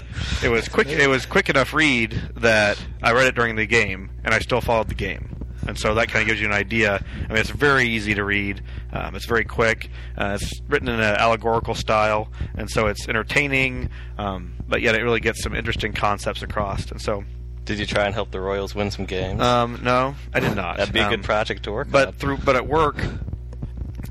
it 0.44 0.50
was 0.50 0.68
quick. 0.70 0.88
It 0.88 1.08
was 1.08 1.26
quick 1.26 1.50
enough 1.50 1.74
read 1.74 2.12
that 2.38 2.82
I 3.02 3.12
read 3.14 3.28
it 3.28 3.36
during 3.36 3.56
the 3.56 3.66
game, 3.66 4.10
and 4.24 4.34
I 4.34 4.40
still 4.40 4.62
followed 4.62 4.90
the 4.90 4.96
game. 4.96 5.28
And 5.68 5.78
so 5.78 5.94
that 5.94 6.08
kind 6.10 6.24
of 6.24 6.28
gives 6.28 6.42
you 6.42 6.48
an 6.48 6.54
idea. 6.54 6.96
I 6.96 7.28
mean, 7.28 7.38
it's 7.38 7.52
very 7.52 7.86
easy 7.86 8.16
to 8.16 8.24
read. 8.24 8.64
Um, 8.92 9.16
it's 9.16 9.26
very 9.26 9.46
quick. 9.46 9.90
Uh, 10.18 10.38
it's 10.42 10.60
written 10.68 10.88
in 10.90 10.96
an 10.96 11.16
allegorical 11.18 11.76
style, 11.76 12.30
and 12.56 12.68
so 12.70 12.88
it's 12.88 13.08
entertaining. 13.08 13.90
Um, 14.18 14.54
but 14.68 14.82
yet, 14.82 14.96
it 14.96 15.04
really 15.04 15.20
gets 15.20 15.44
some 15.44 15.54
interesting 15.56 15.94
concepts 15.94 16.42
across. 16.42 16.90
And 16.90 17.00
so, 17.00 17.24
Did 17.64 17.78
you 17.78 17.86
try 17.86 18.06
and 18.06 18.14
help 18.16 18.32
the 18.32 18.42
Royals 18.42 18.74
win 18.74 18.90
some 18.90 19.06
games? 19.06 19.40
um, 19.40 19.80
no, 19.84 20.16
I 20.34 20.40
did 20.40 20.56
not. 20.56 20.78
That'd 20.78 20.94
be 20.96 21.00
a 21.00 21.04
Um, 21.06 21.10
good 21.12 21.24
project 21.24 21.64
to 21.64 21.72
work 21.72 21.88
on. 21.88 21.92
but 21.92 22.16
through 22.16 22.38
but 22.38 22.56
at 22.56 22.68
work 22.68 22.98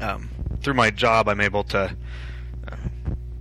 um, 0.01 0.29
through 0.63 0.75
my 0.75 0.91
job 0.91 1.29
i'm 1.29 1.41
able 1.41 1.65
to 1.65 1.95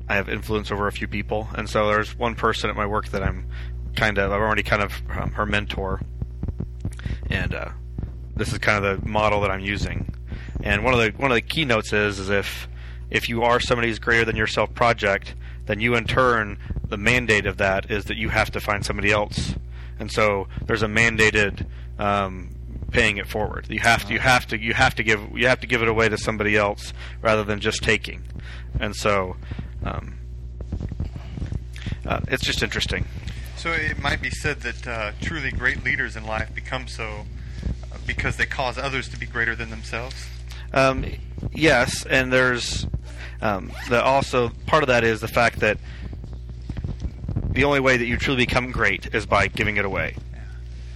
i 0.09 0.15
have 0.15 0.27
influence 0.27 0.71
over 0.71 0.87
a 0.87 0.91
few 0.91 1.07
people 1.07 1.47
and 1.55 1.69
so 1.69 1.87
there's 1.87 2.17
one 2.17 2.35
person 2.35 2.69
at 2.69 2.75
my 2.75 2.85
work 2.85 3.07
that 3.09 3.23
i'm 3.23 3.47
kind 3.95 4.17
of 4.17 4.31
i'm 4.31 4.41
already 4.41 4.63
kind 4.63 4.81
of 4.83 5.01
um, 5.11 5.31
her 5.31 5.45
mentor 5.45 6.01
and 7.29 7.53
uh, 7.53 7.69
this 8.35 8.51
is 8.51 8.57
kind 8.57 8.83
of 8.83 9.01
the 9.01 9.07
model 9.07 9.41
that 9.41 9.51
i'm 9.51 9.59
using 9.61 10.13
And 10.61 10.83
one 10.83 10.93
of 10.93 10.99
the 10.99 11.11
one 11.21 11.31
of 11.31 11.35
the 11.35 11.41
keynotes 11.41 11.93
is 11.93 12.19
is 12.19 12.29
if 12.29 12.67
if 13.09 13.29
you 13.29 13.43
are 13.43 13.59
somebody's 13.59 13.99
greater 13.99 14.25
than 14.25 14.35
yourself 14.35 14.73
project, 14.73 15.35
then 15.65 15.79
you 15.79 15.95
in 15.95 16.05
turn 16.05 16.57
the 16.87 16.97
mandate 16.97 17.45
of 17.45 17.57
that 17.57 17.89
is 17.89 18.05
that 18.05 18.17
you 18.17 18.29
have 18.29 18.51
to 18.51 18.59
find 18.59 18.85
somebody 18.85 19.11
else. 19.11 19.55
And 19.99 20.11
so 20.11 20.47
there's 20.65 20.83
a 20.83 20.87
mandated 20.87 21.65
um, 21.97 22.55
paying 22.91 23.17
it 23.17 23.27
forward. 23.27 23.67
You 23.69 23.79
have 23.79 24.05
to 24.07 24.13
you 24.13 24.19
have 24.19 24.47
to 24.47 24.57
you 24.59 24.73
have 24.73 24.95
to 24.95 25.03
give 25.03 25.21
you 25.37 25.47
have 25.47 25.61
to 25.61 25.67
give 25.67 25.81
it 25.81 25.87
away 25.87 26.09
to 26.09 26.17
somebody 26.17 26.57
else 26.57 26.93
rather 27.21 27.43
than 27.43 27.59
just 27.59 27.83
taking. 27.83 28.23
And 28.79 28.95
so 28.95 29.37
um, 29.83 30.17
uh, 32.05 32.19
it's 32.27 32.43
just 32.43 32.63
interesting. 32.63 33.05
So 33.57 33.71
it 33.71 34.01
might 34.01 34.21
be 34.21 34.29
said 34.29 34.61
that 34.61 34.87
uh, 34.87 35.11
truly 35.21 35.51
great 35.51 35.83
leaders 35.83 36.15
in 36.15 36.25
life 36.25 36.53
become 36.55 36.87
so 36.87 37.25
uh, 37.91 37.97
because 38.07 38.37
they 38.37 38.45
cause 38.45 38.77
others 38.77 39.09
to 39.09 39.19
be 39.19 39.25
greater 39.25 39.55
than 39.55 39.69
themselves. 39.69 40.27
Um, 40.73 41.05
yes, 41.51 42.05
and 42.05 42.31
there's 42.31 42.87
um, 43.41 43.71
the 43.89 44.03
also 44.03 44.49
part 44.65 44.83
of 44.83 44.87
that 44.87 45.03
is 45.03 45.21
the 45.21 45.27
fact 45.27 45.59
that 45.59 45.77
the 47.51 47.63
only 47.63 47.79
way 47.79 47.97
that 47.97 48.05
you 48.05 48.17
truly 48.17 48.45
become 48.45 48.71
great 48.71 49.13
is 49.13 49.25
by 49.25 49.47
giving 49.47 49.77
it 49.77 49.85
away, 49.85 50.15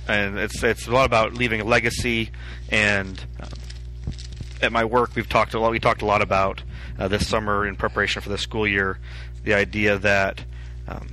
and 0.08 0.38
it's 0.38 0.64
it's 0.64 0.88
a 0.88 0.92
lot 0.92 1.06
about 1.06 1.34
leaving 1.34 1.62
a 1.62 1.66
legacy. 1.66 2.32
And 2.70 3.20
um, 3.42 3.50
at 4.62 4.72
my 4.72 4.86
work, 4.86 5.16
we've 5.16 5.28
talked 5.28 5.54
a 5.54 5.60
lot. 5.60 5.72
We 5.72 5.80
talked 5.80 6.02
a 6.02 6.06
lot 6.06 6.22
about 6.22 6.64
uh, 7.00 7.08
this 7.08 7.28
summer 7.28 7.66
in 7.68 7.76
preparation 7.76 8.22
for 8.22 8.30
the 8.30 8.38
school 8.38 8.68
year, 8.68 9.00
the 9.44 9.54
idea 9.54 9.98
that 9.98 10.44
um, 10.88 11.08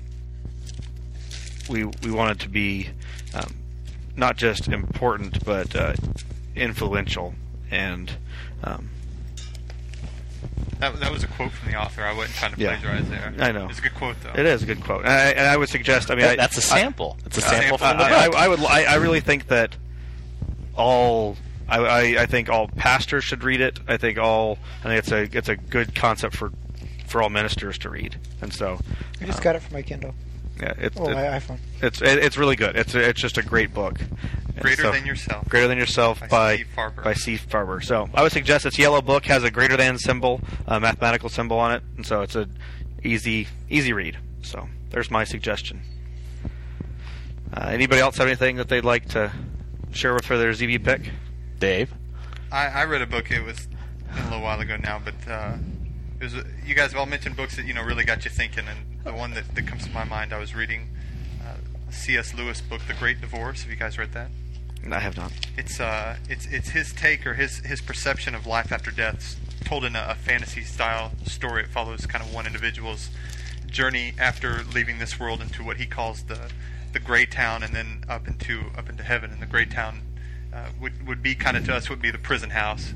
we 1.69 1.85
we 1.85 2.11
wanted 2.11 2.41
to 2.41 2.49
be 2.49 2.89
um, 3.35 3.55
not 4.17 4.37
just 4.37 4.69
important 4.69 5.45
but 5.45 5.75
uh, 5.77 5.95
influential 6.57 7.35
and 7.71 8.13
um, 8.65 8.91
That, 10.81 10.99
that 11.01 11.13
was 11.13 11.23
a 11.23 11.27
quote 11.29 11.53
from 11.53 11.71
the 11.71 11.79
author. 11.79 12.03
I 12.03 12.13
wasn't 12.15 12.37
trying 12.37 12.55
to 12.55 12.61
Yeah. 12.61 12.77
plagiarize 12.79 13.09
there. 13.09 13.33
I 13.39 13.53
know. 13.53 13.69
It's 13.69 13.79
a 13.79 13.83
good 13.83 13.95
quote, 13.95 14.17
though. 14.23 14.33
It 14.39 14.47
is 14.47 14.63
a 14.63 14.67
good 14.67 14.83
quote, 14.83 15.05
and 15.05 15.13
I, 15.13 15.19
and 15.31 15.47
I 15.47 15.57
would 15.57 15.69
suggest. 15.69 16.11
I 16.11 16.15
mean, 16.15 16.25
I, 16.25 16.37
That's 16.37 16.57
a 16.57 16.61
sample. 16.63 17.17
it's 17.27 17.37
a 17.39 17.43
sample 17.43 17.75
I- 17.81 17.91
from 17.91 17.99
the 17.99 18.05
book. 18.05 18.35
I, 18.35 18.45
I 18.45 18.49
would. 18.49 18.61
I, 18.61 18.85
I 18.85 18.95
really 18.97 19.21
think 19.21 19.47
that 19.49 19.77
all. 20.75 21.37
I, 21.71 21.79
I, 21.79 22.01
I 22.23 22.27
think 22.27 22.49
all 22.49 22.69
pastors 22.69 23.25
should 23.25 23.45
read 23.45 23.61
it. 23.61 23.79
I 23.89 23.97
think 23.97 24.19
all. 24.19 24.59
I 24.85 24.89
think 24.89 24.99
it's 24.99 25.13
a 25.13 25.39
it's 25.39 25.49
a 25.49 25.57
good 25.57 25.95
concept 25.95 26.37
for 26.37 26.53
for 27.07 27.23
all 27.23 27.31
ministers 27.31 27.79
to 27.79 27.91
read, 27.91 28.17
and 28.41 28.53
so 28.53 28.79
I 29.21 29.25
just 29.25 29.39
um, 29.39 29.45
got 29.45 29.57
it 29.57 29.63
from 29.63 29.75
my 29.75 29.83
Kindle. 29.83 30.15
yeah, 30.61 30.75
it's 30.79 30.97
Oh, 30.99 31.09
it- 31.11 31.15
my 31.15 31.23
iPhone. 31.23 31.59
it's 31.83 32.01
it, 32.03 32.19
it's 32.19 32.37
really 32.37 32.57
good. 32.57 32.77
It's 32.77 32.95
it's 32.95 33.21
just 33.21 33.39
a 33.39 33.43
great 33.43 33.73
book. 33.75 33.99
Greater 34.61 34.83
so- 34.83 34.93
Than 34.93 35.07
Yourself. 35.07 35.49
Greater 35.49 35.69
than 35.69 35.79
yourself 35.79 36.21
By 36.21 36.27
by 36.29 36.55
Steve 36.57 36.67
Farber. 36.77 37.05
by 37.05 37.15
Steve 37.15 37.47
Farber. 37.49 37.83
So 37.83 38.11
I 38.13 38.23
would 38.23 38.33
suggest 38.33 38.65
this 38.65 38.79
yellow 38.79 39.01
book 39.01 39.25
has 39.27 39.43
a 39.43 39.51
greater 39.51 39.77
than 39.77 39.97
symbol, 39.97 40.41
a 40.67 40.79
mathematical 40.79 41.29
symbol 41.31 41.59
on 41.59 41.73
it, 41.73 41.83
and 41.97 42.05
so 42.07 42.21
it's 42.23 42.37
a 42.37 42.47
easy 43.03 43.47
easy 43.71 43.93
read. 43.93 44.19
So 44.43 44.69
there's 44.91 45.11
my 45.11 45.25
suggestion. 45.25 45.81
Uh, 47.55 47.67
anybody 47.69 48.01
else 48.01 48.17
have 48.19 48.27
anything 48.27 48.57
that 48.57 48.69
they'd 48.69 48.85
like 48.85 49.09
to 49.09 49.33
share 49.93 50.15
with 50.15 50.25
for 50.25 50.37
their 50.39 50.51
ZB 50.53 50.85
pick? 50.85 51.11
Dave. 51.61 51.93
I, 52.51 52.67
I 52.67 52.85
read 52.85 53.03
a 53.03 53.07
book. 53.07 53.31
It 53.31 53.45
was 53.45 53.69
a 54.19 54.25
little 54.25 54.41
while 54.41 54.59
ago 54.59 54.77
now, 54.77 55.01
but 55.05 55.15
uh, 55.31 55.57
it 56.19 56.25
was. 56.25 56.35
You 56.67 56.75
guys 56.75 56.91
have 56.93 56.97
all 56.99 57.07
mentioned 57.07 57.37
books 57.37 57.55
that 57.57 57.67
you 57.67 57.75
know 57.75 57.83
really 57.83 58.05
got 58.05 58.25
you 58.25 58.31
thinking, 58.31 58.65
and 58.67 59.05
the 59.05 59.13
one 59.13 59.35
that, 59.35 59.55
that 59.55 59.67
comes 59.67 59.87
to 59.87 59.93
my 59.93 60.05
mind, 60.05 60.33
I 60.33 60.39
was 60.39 60.55
reading 60.55 60.89
uh, 61.47 61.55
C.S. 61.91 62.35
Lewis 62.35 62.61
book, 62.61 62.81
The 62.89 62.95
Great 62.95 63.21
Divorce. 63.21 63.63
Have 63.63 63.71
you 63.71 63.77
guys 63.77 63.99
read 63.99 64.13
that? 64.13 64.31
I 64.91 64.99
have 64.99 65.17
not. 65.17 65.33
It's 65.57 65.79
uh, 65.79 66.17
it's 66.29 66.47
it's 66.47 66.71
his 66.71 66.93
take 66.93 67.27
or 67.27 67.35
his 67.35 67.59
his 67.59 67.81
perception 67.83 68.35
of 68.35 68.47
life 68.47 68.73
after 68.73 68.91
death, 68.91 69.39
told 69.65 69.85
in 69.85 69.95
a, 69.95 70.07
a 70.11 70.15
fantasy 70.15 70.63
style 70.63 71.13
story. 71.27 71.65
It 71.65 71.69
follows 71.69 72.07
kind 72.07 72.25
of 72.25 72.33
one 72.33 72.47
individual's 72.47 73.11
journey 73.67 74.15
after 74.19 74.65
leaving 74.75 74.99
this 74.99 75.21
world 75.21 75.41
into 75.43 75.63
what 75.63 75.77
he 75.77 75.87
calls 75.87 76.25
the 76.25 76.51
the 76.93 76.99
gray 76.99 77.27
town, 77.27 77.63
and 77.63 77.75
then 77.75 78.05
up 78.09 78.27
into 78.27 78.71
up 78.77 78.89
into 78.89 79.03
heaven. 79.03 79.31
And 79.31 79.43
the 79.43 79.47
gray 79.47 79.67
town 79.67 80.01
uh, 80.53 80.69
would 80.81 81.07
would 81.07 81.23
be 81.23 81.35
kind 81.35 81.57
of 81.57 81.65
to 81.67 81.75
us 81.75 81.89
would 81.89 82.03
be 82.03 82.11
the 82.11 82.19
prison 82.19 82.51
house, 82.51 82.95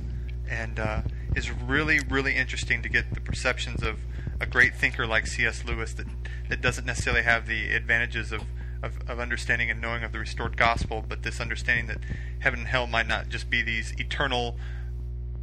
and 0.49 0.79
uh, 0.79 1.03
is 1.35 1.51
really 1.51 2.01
really 2.09 2.37
interesting 2.37 2.83
to 2.83 2.89
get 2.89 3.15
the 3.15 3.21
perceptions 3.21 3.83
of 3.83 3.99
a 4.41 4.47
great 4.47 4.75
thinker 4.75 5.07
like 5.07 5.27
C.S. 5.27 5.65
Lewis 5.65 5.93
that 5.95 6.07
that 6.49 6.61
doesn't 6.61 6.85
necessarily 6.85 7.23
have 7.23 7.47
the 7.47 7.75
advantages 7.75 8.33
of 8.33 8.43
of, 8.85 8.99
of 9.09 9.19
understanding 9.19 9.71
and 9.71 9.81
knowing 9.81 10.05
of 10.05 10.13
the 10.13 10.19
restored 10.19 10.57
gospel, 10.57 11.03
but 11.07 11.23
this 11.23 11.41
understanding 11.41 11.87
that 11.87 11.99
heaven 12.41 12.61
and 12.61 12.69
hell 12.69 12.87
might 12.87 13.09
not 13.09 13.29
just 13.31 13.49
be 13.49 13.63
these 13.63 13.93
eternal, 13.99 14.57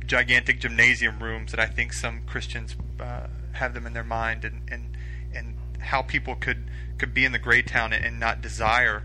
gigantic 0.05 0.59
gymnasium 0.59 1.21
rooms 1.21 1.51
that 1.51 1.59
I 1.59 1.65
think 1.65 1.91
some 1.91 2.21
Christians 2.27 2.75
uh, 2.99 3.27
have 3.53 3.73
them 3.73 3.87
in 3.87 3.93
their 3.93 4.03
mind, 4.03 4.45
and, 4.45 4.61
and 4.69 4.97
and 5.33 5.55
how 5.79 6.01
people 6.01 6.35
could 6.35 6.69
could 6.97 7.13
be 7.13 7.25
in 7.25 7.31
the 7.31 7.39
gray 7.39 7.63
town 7.63 7.93
and, 7.93 8.05
and 8.05 8.19
not 8.19 8.41
desire 8.41 9.03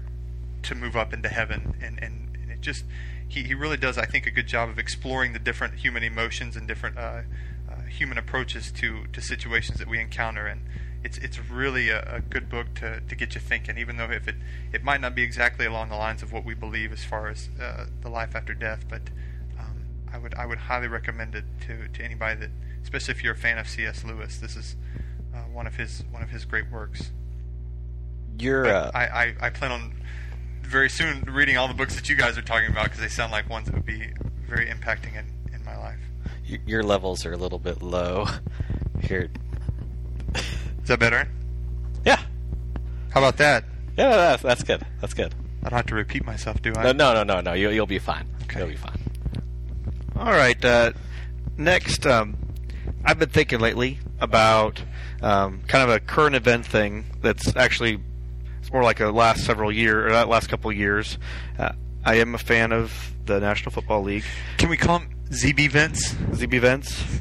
to 0.64 0.74
move 0.74 0.96
up 0.96 1.12
into 1.14 1.28
heaven, 1.28 1.76
and, 1.80 2.02
and 2.02 2.25
it 2.56 2.60
just 2.62 2.84
he, 3.28 3.42
he 3.42 3.54
really 3.54 3.76
does 3.76 3.98
I 3.98 4.06
think 4.06 4.26
a 4.26 4.30
good 4.30 4.46
job 4.46 4.68
of 4.68 4.78
exploring 4.78 5.32
the 5.32 5.38
different 5.38 5.74
human 5.74 6.02
emotions 6.02 6.56
and 6.56 6.66
different 6.66 6.98
uh, 6.98 7.22
uh, 7.70 7.82
human 7.88 8.18
approaches 8.18 8.72
to 8.72 9.06
to 9.12 9.20
situations 9.20 9.78
that 9.78 9.88
we 9.88 10.00
encounter 10.00 10.46
and 10.46 10.62
it's 11.06 11.18
it's 11.18 11.38
really 11.38 11.88
a, 11.88 12.16
a 12.16 12.20
good 12.20 12.48
book 12.48 12.74
to, 12.74 13.00
to 13.00 13.14
get 13.14 13.34
you 13.34 13.40
thinking, 13.40 13.78
even 13.78 13.96
though 13.96 14.10
if 14.10 14.26
it, 14.26 14.34
it 14.72 14.82
might 14.82 15.00
not 15.00 15.14
be 15.14 15.22
exactly 15.22 15.64
along 15.64 15.88
the 15.88 15.96
lines 15.96 16.22
of 16.22 16.32
what 16.32 16.44
we 16.44 16.52
believe 16.52 16.92
as 16.92 17.04
far 17.04 17.28
as 17.28 17.48
uh, 17.62 17.86
the 18.02 18.08
life 18.08 18.34
after 18.34 18.54
death, 18.54 18.84
but 18.88 19.02
um, 19.58 19.84
I 20.12 20.18
would 20.18 20.34
I 20.34 20.46
would 20.46 20.58
highly 20.58 20.88
recommend 20.88 21.36
it 21.36 21.44
to, 21.66 21.86
to 21.88 22.04
anybody 22.04 22.40
that, 22.40 22.50
especially 22.82 23.12
if 23.12 23.22
you're 23.22 23.34
a 23.34 23.36
fan 23.36 23.56
of 23.56 23.68
C.S. 23.68 24.04
Lewis. 24.04 24.38
This 24.38 24.56
is 24.56 24.76
uh, 25.32 25.38
one 25.52 25.68
of 25.68 25.76
his 25.76 26.02
one 26.10 26.24
of 26.24 26.30
his 26.30 26.44
great 26.44 26.70
works. 26.72 27.12
You're 28.38 28.66
uh, 28.66 28.90
I, 28.92 29.06
I, 29.06 29.34
I 29.42 29.50
plan 29.50 29.70
on 29.70 29.94
very 30.66 30.90
soon 30.90 31.22
reading 31.22 31.56
all 31.56 31.68
the 31.68 31.74
books 31.74 31.94
that 31.96 32.08
you 32.08 32.16
guys 32.16 32.36
are 32.36 32.42
talking 32.42 32.70
about 32.70 32.84
because 32.84 33.00
they 33.00 33.08
sound 33.08 33.32
like 33.32 33.48
ones 33.48 33.66
that 33.66 33.74
would 33.74 33.86
be 33.86 34.08
very 34.48 34.66
impacting 34.66 35.16
in, 35.18 35.26
in 35.54 35.64
my 35.64 35.76
life. 35.76 35.98
y- 36.48 36.58
your 36.66 36.82
levels 36.82 37.24
are 37.26 37.32
a 37.32 37.36
little 37.36 37.58
bit 37.58 37.82
low. 37.82 38.26
Here. 39.00 39.28
Is 40.34 40.88
that 40.88 40.98
better? 40.98 41.28
Yeah. 42.04 42.20
How 43.10 43.20
about 43.20 43.36
that? 43.38 43.64
Yeah, 43.96 44.10
no, 44.10 44.16
that's, 44.16 44.42
that's 44.42 44.62
good. 44.62 44.84
That's 45.00 45.14
good. 45.14 45.34
I 45.64 45.68
don't 45.68 45.76
have 45.78 45.86
to 45.86 45.94
repeat 45.94 46.24
myself, 46.24 46.60
do 46.62 46.72
I? 46.76 46.82
No, 46.84 46.92
no, 46.92 47.14
no, 47.14 47.22
no, 47.24 47.40
no. 47.40 47.52
You, 47.54 47.70
you'll 47.70 47.86
be 47.86 47.98
fine. 47.98 48.26
Okay. 48.44 48.60
You'll 48.60 48.68
be 48.68 48.76
fine. 48.76 48.98
All 50.16 50.32
right. 50.32 50.62
Uh, 50.64 50.92
next, 51.56 52.06
um, 52.06 52.36
I've 53.04 53.18
been 53.18 53.28
thinking 53.30 53.58
lately 53.60 53.98
about 54.20 54.82
um, 55.22 55.60
kind 55.66 55.88
of 55.88 55.94
a 55.94 56.00
current 56.00 56.36
event 56.36 56.66
thing 56.66 57.04
that's 57.20 57.54
actually 57.56 57.98
it's 58.66 58.72
more 58.72 58.82
like 58.82 58.98
a 58.98 59.10
last 59.10 59.44
several 59.44 59.70
year 59.70 60.08
or 60.08 60.12
uh, 60.12 60.26
last 60.26 60.48
couple 60.48 60.68
of 60.68 60.76
years. 60.76 61.18
Uh, 61.56 61.70
I 62.04 62.16
am 62.16 62.34
a 62.34 62.38
fan 62.38 62.72
of 62.72 63.12
the 63.24 63.38
National 63.38 63.70
Football 63.70 64.02
League. 64.02 64.24
Can 64.58 64.68
we 64.68 64.76
call 64.76 64.98
them 64.98 65.08
ZB 65.30 65.70
Vents? 65.70 66.12
ZB 66.14 66.60
Vents. 66.60 67.20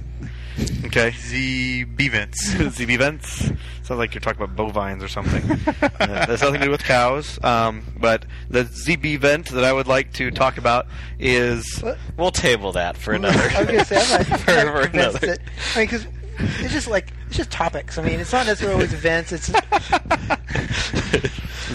Okay. 0.85 1.11
ZB 1.15 2.09
Vents. 2.09 2.49
ZB 2.55 2.97
Vents. 2.97 3.51
Sounds 3.83 3.99
like 3.99 4.15
you're 4.15 4.21
talking 4.21 4.41
about 4.41 4.55
bovines 4.55 5.03
or 5.03 5.07
something. 5.07 5.43
uh, 5.83 6.25
that's 6.25 6.41
nothing 6.41 6.61
to 6.61 6.65
do 6.65 6.71
with 6.71 6.83
cows. 6.83 7.37
Um, 7.43 7.83
but 7.95 8.25
the 8.49 8.63
ZB 8.63 9.19
vent 9.19 9.49
that 9.49 9.63
I 9.63 9.71
would 9.71 9.85
like 9.87 10.13
to 10.13 10.31
talk 10.31 10.57
about 10.57 10.87
is 11.19 11.77
What? 11.81 11.99
We'll 12.17 12.31
table 12.31 12.71
that 12.71 12.97
for 12.97 13.13
another. 13.13 13.37
I 13.37 13.59
was 13.59 13.67
gonna 13.67 13.85
say 13.85 13.97
I'm 14.01 14.29
not, 14.31 14.39
for, 14.39 14.47
for 14.47 14.79
another. 14.79 15.19
that. 15.19 15.39
I 15.75 15.77
mean, 15.77 15.85
because 15.85 16.07
it's 16.39 16.73
just 16.73 16.87
like 16.87 17.11
it's 17.27 17.37
just 17.37 17.51
topics. 17.51 17.97
I 17.97 18.03
mean, 18.03 18.19
it's 18.19 18.31
not 18.33 18.45
necessarily 18.45 18.75
always 18.75 18.93
events. 18.93 19.31
It's 19.31 19.49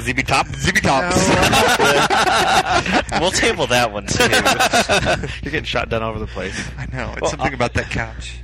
ZB 0.00 0.26
Top. 0.26 0.46
ZB 0.48 0.80
Tops. 0.82 1.16
we'll 3.20 3.30
table 3.30 3.66
that 3.68 3.92
one 3.92 4.06
too. 4.06 4.22
you're 5.42 5.50
getting 5.52 5.64
shot 5.64 5.88
down 5.88 6.02
all 6.02 6.10
over 6.10 6.18
the 6.20 6.26
place. 6.26 6.58
I 6.78 6.86
know. 6.94 7.12
It's 7.12 7.22
Well, 7.22 7.30
something 7.30 7.52
I- 7.52 7.54
about 7.54 7.74
that 7.74 7.90
couch. 7.90 8.40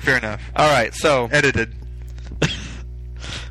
Fair 0.00 0.18
enough. 0.18 0.42
All 0.56 0.70
right, 0.70 0.94
so 0.94 1.28
Edited. 1.32 1.74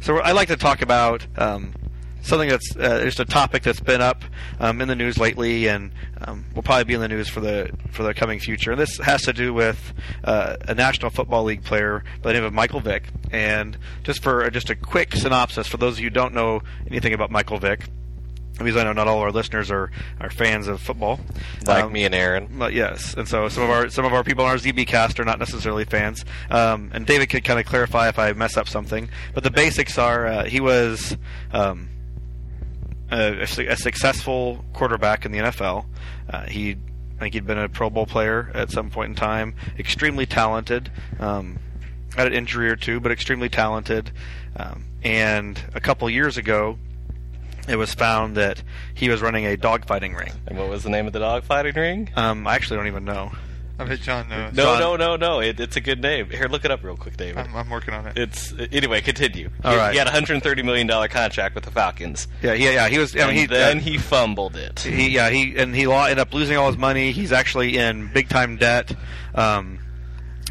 So 0.01 0.21
I'd 0.21 0.33
like 0.33 0.49
to 0.49 0.57
talk 0.57 0.81
about 0.81 1.25
um, 1.37 1.73
something 2.23 2.49
that's 2.49 2.75
uh, 2.75 3.01
just 3.03 3.19
a 3.19 3.25
topic 3.25 3.61
that's 3.63 3.79
been 3.79 4.01
up 4.01 4.23
um, 4.59 4.81
in 4.81 4.87
the 4.87 4.95
news 4.95 5.17
lately, 5.19 5.67
and 5.67 5.91
um, 6.25 6.45
will 6.55 6.63
probably 6.63 6.85
be 6.85 6.93
in 6.95 7.01
the 7.01 7.07
news 7.07 7.29
for 7.29 7.39
the 7.41 7.69
for 7.91 8.01
the 8.03 8.13
coming 8.15 8.39
future. 8.39 8.71
And 8.71 8.79
this 8.81 8.97
has 8.97 9.21
to 9.23 9.33
do 9.33 9.53
with 9.53 9.93
uh, 10.23 10.55
a 10.67 10.73
National 10.73 11.11
Football 11.11 11.43
League 11.43 11.63
player 11.63 12.03
by 12.21 12.29
the 12.31 12.39
name 12.39 12.43
of 12.45 12.53
Michael 12.53 12.79
Vick. 12.79 13.09
And 13.31 13.77
just 14.03 14.23
for 14.23 14.49
just 14.49 14.69
a 14.71 14.75
quick 14.75 15.13
synopsis 15.13 15.67
for 15.67 15.77
those 15.77 15.95
of 15.95 15.99
you 15.99 16.05
who 16.05 16.09
don't 16.11 16.33
know 16.33 16.61
anything 16.89 17.13
about 17.13 17.29
Michael 17.29 17.59
Vick. 17.59 17.87
Because 18.59 18.77
I 18.77 18.83
know 18.83 18.93
not 18.93 19.07
all 19.07 19.17
of 19.17 19.23
our 19.23 19.31
listeners 19.31 19.71
are, 19.71 19.89
are 20.21 20.29
fans 20.29 20.67
of 20.67 20.79
football, 20.79 21.19
like 21.65 21.85
Um, 21.85 21.91
me 21.91 22.05
and 22.05 22.13
Aaron. 22.13 22.47
but 22.51 22.71
yes, 22.73 23.15
and 23.15 23.27
so 23.27 23.49
some 23.49 23.63
of 23.63 23.71
our 23.71 23.89
some 23.89 24.05
of 24.05 24.13
our 24.13 24.23
people 24.23 24.45
on 24.45 24.51
our 24.51 24.57
ZB 24.57 24.85
cast 24.85 25.19
are 25.19 25.25
not 25.25 25.39
necessarily 25.39 25.85
fans. 25.85 26.23
Um, 26.51 26.91
and 26.93 27.03
David 27.07 27.31
could 27.31 27.43
kind 27.43 27.59
of 27.59 27.65
clarify 27.65 28.09
if 28.09 28.19
I 28.19 28.31
mess 28.33 28.55
up 28.55 28.69
something. 28.69 29.09
But 29.33 29.43
the 29.43 29.49
basics 29.49 29.97
are 29.97 30.27
uh, 30.27 30.43
he 30.45 30.59
was 30.59 31.17
um, 31.51 31.89
a, 33.13 33.41
a 33.41 33.77
successful 33.77 34.63
quarterback 34.73 35.25
in 35.25 35.31
the 35.31 35.39
NFL. 35.39 35.85
Uh, 36.29 36.43
he 36.43 36.77
think 37.23 37.33
he'd 37.33 37.47
been 37.47 37.57
a 37.57 37.69
Pro 37.69 37.89
Bowl 37.89 38.05
player 38.05 38.51
at 38.53 38.69
some 38.69 38.89
point 38.89 39.09
in 39.09 39.15
time. 39.15 39.55
Extremely 39.79 40.25
talented. 40.25 40.91
Um, 41.19 41.57
had 42.15 42.27
an 42.27 42.33
injury 42.33 42.69
or 42.69 42.75
two, 42.75 42.99
but 42.99 43.11
extremely 43.11 43.49
talented. 43.49 44.11
Um, 44.55 44.85
and 45.03 45.61
a 45.73 45.79
couple 45.79 46.09
years 46.09 46.37
ago, 46.37 46.77
it 47.67 47.77
was 47.77 47.93
found 47.93 48.37
that 48.37 48.61
he 48.93 49.09
was 49.09 49.21
running 49.21 49.45
a 49.45 49.57
dogfighting 49.57 50.17
ring. 50.17 50.33
And 50.47 50.57
what 50.57 50.69
was 50.69 50.83
the 50.83 50.89
name 50.89 51.07
of 51.07 51.13
the 51.13 51.19
dogfighting 51.19 51.75
ring? 51.75 52.09
Um, 52.15 52.45
I 52.45 52.55
actually 52.55 52.77
don't 52.77 52.87
even 52.87 53.05
know. 53.05 53.31
I 53.79 53.85
bet 53.85 54.01
Jon 54.01 54.29
knows. 54.29 54.53
No, 54.53 54.77
Jon- 54.77 54.79
no, 54.79 54.95
no, 54.95 55.15
no. 55.15 55.39
It, 55.39 55.59
it's 55.59 55.75
a 55.75 55.81
good 55.81 56.01
name. 56.01 56.29
Here, 56.29 56.47
look 56.47 56.63
it 56.63 56.71
up 56.71 56.83
real 56.83 56.95
quick, 56.95 57.17
David. 57.17 57.39
I'm, 57.39 57.55
I'm 57.55 57.69
working 57.69 57.93
on 57.93 58.05
it. 58.05 58.17
It's 58.17 58.53
anyway. 58.71 59.01
Continue. 59.01 59.49
All 59.63 59.71
he, 59.71 59.77
right. 59.77 59.91
he 59.93 59.97
had 59.97 60.07
a 60.07 60.11
hundred 60.11 60.41
thirty 60.43 60.61
million 60.61 60.85
dollar 60.85 61.07
contract 61.07 61.55
with 61.55 61.63
the 61.63 61.71
Falcons, 61.71 62.27
Yeah, 62.41 62.53
yeah, 62.53 62.71
yeah. 62.71 62.89
He 62.89 62.99
was. 62.99 63.15
I 63.15 63.19
mean, 63.19 63.29
and 63.29 63.37
he, 63.37 63.45
then 63.45 63.77
uh, 63.77 63.81
he 63.81 63.97
fumbled 63.97 64.55
it. 64.55 64.79
He 64.79 65.09
yeah 65.09 65.29
he 65.29 65.57
and 65.57 65.75
he 65.75 65.87
lo- 65.87 66.03
ended 66.03 66.19
up 66.19 66.33
losing 66.33 66.57
all 66.57 66.67
his 66.67 66.77
money. 66.77 67.11
He's 67.11 67.31
actually 67.31 67.77
in 67.77 68.11
big 68.13 68.29
time 68.29 68.57
debt 68.57 68.95
um, 69.33 69.79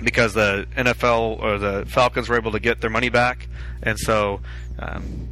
because 0.02 0.34
the 0.34 0.66
NFL 0.76 1.40
or 1.40 1.58
the 1.58 1.84
Falcons 1.86 2.28
were 2.28 2.36
able 2.36 2.52
to 2.52 2.60
get 2.60 2.80
their 2.80 2.90
money 2.90 3.08
back, 3.08 3.48
and 3.82 3.98
so 3.98 4.40
um, 4.78 5.28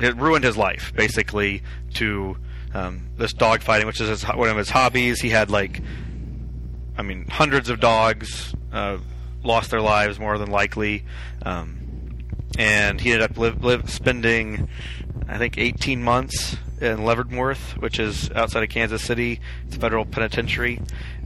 it 0.00 0.16
ruined 0.16 0.44
his 0.44 0.56
life 0.56 0.92
basically 0.94 1.62
to 1.94 2.36
um, 2.74 3.08
this 3.16 3.32
dog 3.32 3.62
fighting, 3.62 3.86
which 3.86 4.00
is 4.00 4.08
his, 4.08 4.22
one 4.22 4.48
of 4.48 4.56
his 4.56 4.70
hobbies. 4.70 5.20
He 5.20 5.28
had 5.30 5.50
like, 5.50 5.80
I 6.96 7.02
mean, 7.02 7.26
hundreds 7.28 7.68
of 7.70 7.80
dogs 7.80 8.54
uh, 8.72 8.98
lost 9.42 9.70
their 9.70 9.80
lives 9.80 10.18
more 10.18 10.38
than 10.38 10.50
likely. 10.50 11.04
Um, 11.44 11.78
and 12.58 13.00
he 13.00 13.12
ended 13.12 13.30
up 13.30 13.38
live, 13.38 13.64
live, 13.64 13.90
spending, 13.90 14.68
I 15.28 15.38
think, 15.38 15.58
18 15.58 16.02
months 16.02 16.56
in 16.80 17.04
Leavenworth, 17.04 17.78
which 17.78 17.98
is 17.98 18.30
outside 18.32 18.62
of 18.62 18.68
Kansas 18.68 19.02
City. 19.02 19.40
It's 19.66 19.76
a 19.76 19.80
federal 19.80 20.04
penitentiary. 20.04 20.80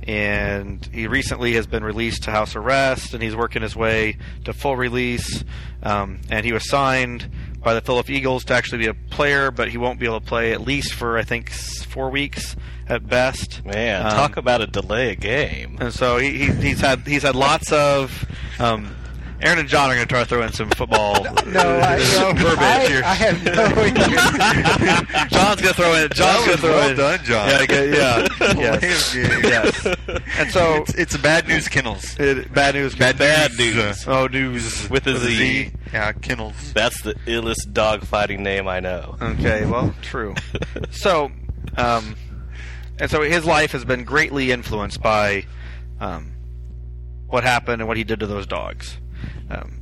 And 0.04 0.88
he 0.92 1.08
recently 1.08 1.54
has 1.54 1.66
been 1.66 1.82
released 1.82 2.24
to 2.24 2.30
house 2.30 2.54
arrest, 2.54 3.12
and 3.12 3.22
he's 3.22 3.34
working 3.34 3.62
his 3.62 3.74
way 3.74 4.18
to 4.44 4.52
full 4.52 4.76
release. 4.76 5.44
Um, 5.82 6.20
and 6.30 6.46
he 6.46 6.52
was 6.52 6.68
signed 6.68 7.28
by 7.66 7.74
the 7.74 7.80
Philadelphia 7.80 8.16
Eagles 8.16 8.44
to 8.44 8.54
actually 8.54 8.78
be 8.78 8.86
a 8.86 8.94
player, 8.94 9.50
but 9.50 9.68
he 9.68 9.76
won't 9.76 9.98
be 9.98 10.06
able 10.06 10.20
to 10.20 10.24
play 10.26 10.52
at 10.52 10.60
least 10.60 10.94
for, 10.94 11.18
I 11.18 11.24
think, 11.24 11.50
four 11.50 12.10
weeks 12.10 12.54
at 12.88 13.08
best. 13.08 13.64
Man, 13.66 14.06
Um, 14.06 14.12
talk 14.12 14.36
about 14.36 14.60
a 14.60 14.68
delay 14.68 15.10
a 15.10 15.16
game. 15.16 15.76
and 15.80 15.92
so 15.92 16.16
he, 16.16 16.30
he 16.30 16.52
he's 16.52 16.80
had 16.80 17.00
he's 17.00 17.24
had 17.24 17.34
lots 17.34 17.72
of. 17.72 18.24
Um, 18.60 18.95
Aaron 19.42 19.58
and 19.58 19.68
Jon 19.68 19.90
are 19.90 19.94
going 19.94 20.06
to 20.06 20.12
try 20.12 20.20
to 20.20 20.26
throw 20.26 20.42
in 20.42 20.52
some 20.52 20.70
football. 20.70 21.24
No, 21.46 21.60
I, 21.60 21.96
no, 22.18 22.32
verbiage 22.32 22.58
I, 22.58 22.86
here. 22.88 23.02
I 23.04 23.14
have 23.14 23.44
no 23.44 23.52
idea. 23.76 25.28
Jon's 25.28 25.60
going 25.60 25.74
to 25.74 25.74
throw 25.74 25.94
in. 25.94 26.10
Jon's 26.10 26.44
going 26.44 26.56
to 26.56 26.62
throw 26.62 26.70
well 26.72 26.90
in. 26.90 26.96
done, 26.96 27.18
Jon. 27.24 27.48
Yeah, 27.48 27.60
okay, 27.62 27.90
yeah, 27.92 28.28
Yes. 28.58 29.14
yes, 29.14 29.42
yes. 29.44 29.96
And 30.38 30.50
so 30.50 30.82
It's, 30.82 30.94
it's 30.94 31.16
Bad 31.18 31.44
Newz 31.46 31.70
Kennels. 31.70 32.18
it, 32.18 32.52
bad 32.52 32.74
news. 32.74 32.96
Bad 32.96 33.16
Bad 33.18 33.52
news. 33.56 33.76
news. 33.76 34.08
Oh, 34.08 34.26
news 34.26 34.90
With 34.90 35.06
a 35.06 35.16
Z. 35.16 35.70
Yeah, 35.92 36.12
kennels. 36.12 36.72
That's 36.72 37.00
the 37.02 37.14
illest 37.26 37.72
dogfighting 37.72 38.40
name 38.40 38.66
I 38.66 38.80
know. 38.80 39.16
Okay, 39.22 39.64
well, 39.66 39.94
true. 40.02 40.34
so, 40.90 41.30
um, 41.76 42.16
and 42.98 43.08
so 43.10 43.22
his 43.22 43.44
life 43.44 43.70
has 43.72 43.84
been 43.84 44.02
greatly 44.04 44.50
influenced 44.50 45.00
by 45.00 45.44
um, 46.00 46.32
what 47.28 47.44
happened 47.44 47.80
and 47.82 47.88
what 47.88 47.96
he 47.96 48.04
did 48.04 48.18
to 48.20 48.26
those 48.26 48.46
dogs. 48.48 48.98
Um, 49.50 49.80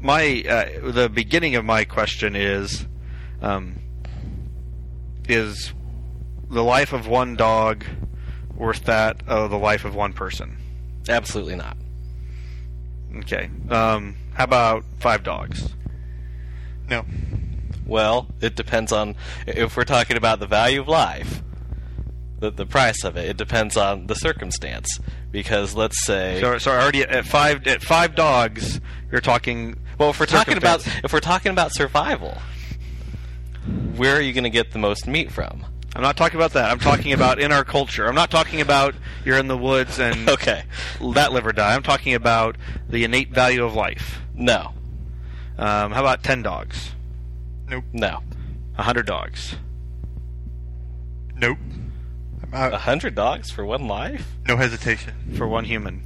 my 0.00 0.42
uh, 0.48 0.90
the 0.90 1.08
beginning 1.08 1.56
of 1.56 1.64
my 1.64 1.84
question 1.84 2.36
is 2.36 2.86
um, 3.42 3.76
is 5.28 5.72
the 6.50 6.64
life 6.64 6.92
of 6.92 7.06
one 7.06 7.36
dog 7.36 7.84
worth 8.54 8.84
that 8.84 9.22
of 9.26 9.50
the 9.50 9.58
life 9.58 9.84
of 9.84 9.94
one 9.94 10.12
person? 10.12 10.56
Absolutely 11.08 11.56
not. 11.56 11.76
Okay. 13.18 13.50
Um, 13.70 14.16
how 14.34 14.44
about 14.44 14.84
five 15.00 15.22
dogs? 15.22 15.74
No. 16.88 17.04
Well, 17.86 18.28
it 18.40 18.54
depends 18.54 18.92
on 18.92 19.14
if 19.46 19.76
we're 19.76 19.84
talking 19.84 20.16
about 20.16 20.40
the 20.40 20.46
value 20.46 20.80
of 20.80 20.88
life, 20.88 21.42
the 22.38 22.50
the 22.50 22.66
price 22.66 23.02
of 23.04 23.16
it. 23.16 23.28
It 23.28 23.36
depends 23.36 23.76
on 23.76 24.06
the 24.06 24.14
circumstance. 24.14 25.00
Because 25.30 25.74
let's 25.74 26.04
say, 26.06 26.40
So, 26.40 26.58
so 26.58 26.70
already 26.70 27.02
at 27.02 27.26
five 27.26 27.66
at 27.66 27.82
five 27.82 28.14
dogs, 28.14 28.80
you're 29.12 29.20
talking. 29.20 29.76
well, 29.98 30.10
if 30.10 30.18
we're 30.20 30.26
talking 30.26 30.56
about 30.56 30.86
if 31.04 31.12
we're 31.12 31.20
talking 31.20 31.52
about 31.52 31.74
survival, 31.74 32.38
where 33.96 34.16
are 34.16 34.20
you 34.20 34.32
going 34.32 34.44
to 34.44 34.50
get 34.50 34.72
the 34.72 34.78
most 34.78 35.06
meat 35.06 35.30
from? 35.30 35.64
I'm 35.94 36.02
not 36.02 36.16
talking 36.16 36.36
about 36.36 36.52
that. 36.52 36.70
I'm 36.70 36.78
talking 36.78 37.12
about 37.12 37.38
in 37.40 37.50
our 37.52 37.64
culture. 37.64 38.06
I'm 38.06 38.14
not 38.14 38.30
talking 38.30 38.60
about 38.60 38.94
you're 39.24 39.38
in 39.38 39.48
the 39.48 39.56
woods 39.56 39.98
and 39.98 40.28
Okay, 40.30 40.62
that 41.14 41.32
live 41.32 41.46
or 41.46 41.52
die. 41.52 41.74
I'm 41.74 41.82
talking 41.82 42.14
about 42.14 42.56
the 42.88 43.04
innate 43.04 43.30
value 43.30 43.64
of 43.64 43.74
life. 43.74 44.20
no, 44.34 44.72
Um, 45.58 45.92
how 45.92 46.00
about 46.00 46.22
ten 46.22 46.42
dogs? 46.42 46.92
Nope. 47.68 47.84
no, 47.92 48.20
A 48.78 48.82
hundred 48.82 49.04
dogs? 49.06 49.56
Nope. 51.36 51.58
I'm 52.52 52.72
a 52.72 52.78
hundred 52.78 53.14
dogs 53.14 53.50
for 53.50 53.64
one 53.64 53.86
life. 53.88 54.26
no 54.46 54.56
hesitation. 54.56 55.14
for 55.36 55.46
one 55.46 55.64
human. 55.64 56.02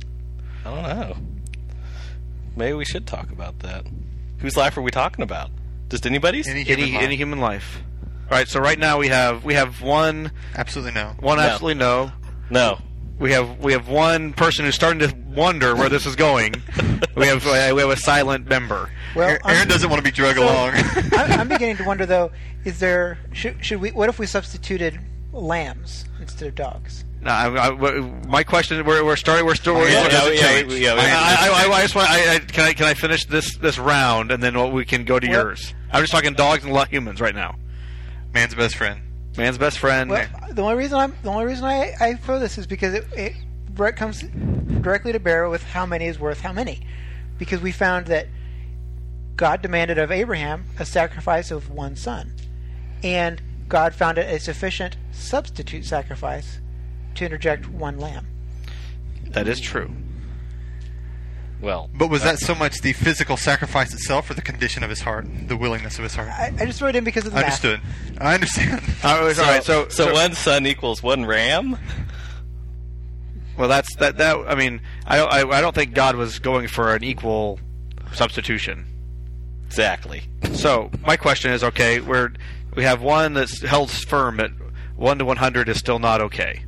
I 0.65 0.71
don't 0.71 0.83
know. 0.83 1.17
Maybe 2.57 2.75
we 2.75 2.85
should 2.85 3.07
talk 3.07 3.31
about 3.31 3.61
that. 3.61 3.87
Whose 4.39 4.57
life 4.57 4.77
are 4.77 4.83
we 4.83 4.91
talking 4.91 5.23
about? 5.23 5.51
Just 5.89 6.07
anybody's? 6.07 6.49
Any 6.49 6.63
human 6.65 6.83
Any 6.85 6.93
life. 6.93 7.03
any 7.03 7.17
human 7.17 7.41
life. 7.41 7.83
All 8.31 8.39
right. 8.39 8.49
So 8.49 8.61
right 8.61 8.79
now 8.79 8.99
we 8.99 9.09
have 9.09 9.45
we 9.45 9.55
have 9.55 9.83
one 9.83 10.33
Absolutely 10.55 10.93
no. 10.93 11.15
one 11.21 11.39
No. 11.39 11.45
absolutely 11.45 11.79
no. 11.79 12.13
no. 12.51 12.79
We 13.19 13.33
have 13.33 13.59
we 13.61 13.73
have 13.73 13.89
one 13.89 14.33
person 14.33 14.65
who's 14.65 14.75
starting 14.75 14.99
to 15.09 15.15
wonder 15.35 15.77
where 15.77 15.89
this 15.89 16.07
is 16.07 16.17
going. 16.17 16.55
we 17.17 17.27
have 17.27 17.47
uh, 17.47 17.73
we 17.75 17.81
have 17.81 17.91
a 17.91 17.97
silent 17.97 18.49
member. 18.49 18.91
Well, 19.15 19.29
Aaron 19.29 19.41
I'm- 19.45 19.69
doesn't 19.69 19.89
want 19.89 20.01
to 20.01 20.05
be 20.05 20.11
drug 20.11 20.37
so, 20.37 20.45
along. 20.45 20.73
I'm, 21.13 21.41
I'm 21.41 21.49
beginning 21.49 21.77
to 21.77 21.85
wonder 21.85 22.05
though. 22.07 22.33
Is 22.65 22.81
there 22.81 23.19
should, 23.33 23.65
should 23.65 23.81
we? 23.81 23.91
What 23.93 24.09
if 24.09 24.19
we 24.19 24.27
substituted 24.27 24.99
lambs 25.33 26.05
instead 26.23 26.49
of 26.49 26.55
dogs? 26.55 27.05
No, 27.21 27.31
I, 27.31 27.67
I, 27.67 27.71
w- 27.71 28.03
my 28.27 28.43
question. 28.43 28.85
We're, 28.85 29.05
we're 29.05 29.17
starting. 29.17 29.47
We're 29.47 29.55
still. 29.55 29.75
We're, 29.75 29.89
yeah, 29.91 30.09
yeah, 30.09 30.29
yeah, 30.29 30.67
we- 30.67 30.83
yeah, 30.83 30.95
we- 30.95 31.01
I, 31.01 31.07
I, 31.07 31.67
I, 31.69 31.73
I 31.73 31.83
just 31.83 31.95
want. 31.95 32.11
I, 32.11 32.35
I, 32.35 32.39
can 32.41 32.65
I 32.65 32.73
can 32.73 32.87
I 32.87 32.95
finish 32.95 33.27
this 33.27 33.57
this 33.59 33.79
round 33.79 34.33
and 34.33 34.43
then 34.43 34.59
what 34.59 34.73
we 34.73 34.85
can 34.85 35.05
go 35.05 35.21
to 35.21 35.29
Well- 35.29 35.47
yours. 35.47 35.75
I'm 35.93 36.03
just 36.03 36.13
talking 36.13 36.33
dogs 36.35 36.65
and 36.65 36.77
humans 36.89 37.21
right 37.21 37.35
now. 37.35 37.57
Man's 38.33 38.55
best 38.55 38.77
friend. 38.77 39.01
Man's 39.37 39.59
best 39.59 39.79
friend. 39.79 40.11
Well, 40.11 40.27
the 40.51 40.63
only 40.63 40.75
reason 40.75 40.99
I'm 40.99 41.15
the 41.23 41.31
only 41.31 41.45
reason 41.45 41.65
I, 41.65 41.93
I 42.01 42.15
throw 42.15 42.39
this 42.39 42.59
is 42.59 42.67
because 42.67 42.95
it, 42.95 43.07
it 43.17 43.35
direct 43.75 43.99
comes 43.99 44.23
directly 44.23 45.13
to 45.13 45.21
bear 45.21 45.49
with 45.49 45.63
how 45.63 45.87
many 45.87 46.07
is 46.07 46.19
worth 46.19 46.41
how 46.41 46.53
many, 46.53 46.81
because 47.39 47.61
we 47.61 47.73
found 47.73 48.07
that 48.07 48.27
God 49.37 49.63
demanded 49.63 49.99
of 49.99 50.11
Abraham 50.11 50.65
a 50.79 50.85
sacrifice 50.85 51.51
of 51.51 51.71
one 51.71 51.95
son, 51.97 52.33
and 53.03 53.41
God 53.73 53.95
found 53.95 54.19
it 54.19 54.31
a 54.31 54.39
sufficient 54.39 54.99
substitute 55.13 55.87
sacrifice 55.87 56.61
to 57.15 57.25
interject 57.25 57.67
one 57.71 57.99
lamb. 57.99 58.27
that 59.31 59.49
is 59.49 59.61
true. 59.61 59.91
Well, 61.59 61.89
But 61.95 62.11
was 62.11 62.23
that 62.23 62.35
uh, 62.35 62.37
so 62.37 62.55
much 62.55 62.83
the 62.83 62.93
physical 62.93 63.39
sacrifice 63.39 63.95
itself 63.95 64.29
or 64.29 64.35
the 64.35 64.43
condition 64.43 64.83
of 64.83 64.91
his 64.91 65.01
heart, 65.01 65.27
the 65.49 65.57
willingness 65.57 65.97
of 65.97 66.03
his 66.03 66.15
heart? 66.15 66.29
I, 66.29 66.53
I 66.61 66.67
just 66.67 66.81
threw 66.81 66.89
it 66.89 66.97
in 66.97 67.05
because 67.05 67.25
of 67.25 67.33
the 67.33 67.37
math. 67.41 67.65
Understood. 67.65 67.81
I 68.19 68.35
understand. 68.35 68.83
All 69.05 69.25
right. 69.25 69.35
so, 69.35 69.43
all 69.43 69.49
right, 69.49 69.65
so, 69.65 69.89
so 69.89 70.13
one 70.13 70.35
son 70.35 70.67
equals 70.67 71.03
one 71.03 71.25
ram. 71.25 71.79
Well, 73.57 73.69
that's 73.69 73.97
that. 73.97 74.19
That 74.19 74.37
I 74.49 74.55
mean, 74.55 74.83
I 75.07 75.17
don't. 75.17 75.33
I, 75.33 75.49
I 75.49 75.61
don't 75.63 75.75
think 75.75 75.95
God 75.95 76.17
was 76.17 76.39
going 76.41 76.69
for 76.69 76.95
an 76.95 77.05
equal 77.05 77.59
substitution. 78.13 78.85
Exactly. 79.67 80.25
So 80.53 80.91
my 81.07 81.17
question 81.17 81.53
is, 81.53 81.65
okay, 81.65 82.01
we're 82.01 82.33
we 82.75 82.85
have 82.85 83.03
one 83.03 83.35
that's 83.35 83.61
held 83.61 83.91
firm 83.91 84.41
at 84.41 84.51
one 84.97 85.19
to 85.19 85.25
one 85.25 85.37
hundred 85.37 85.69
is 85.69 85.79
still 85.79 85.99
not 85.99 86.21
okay. 86.21 86.65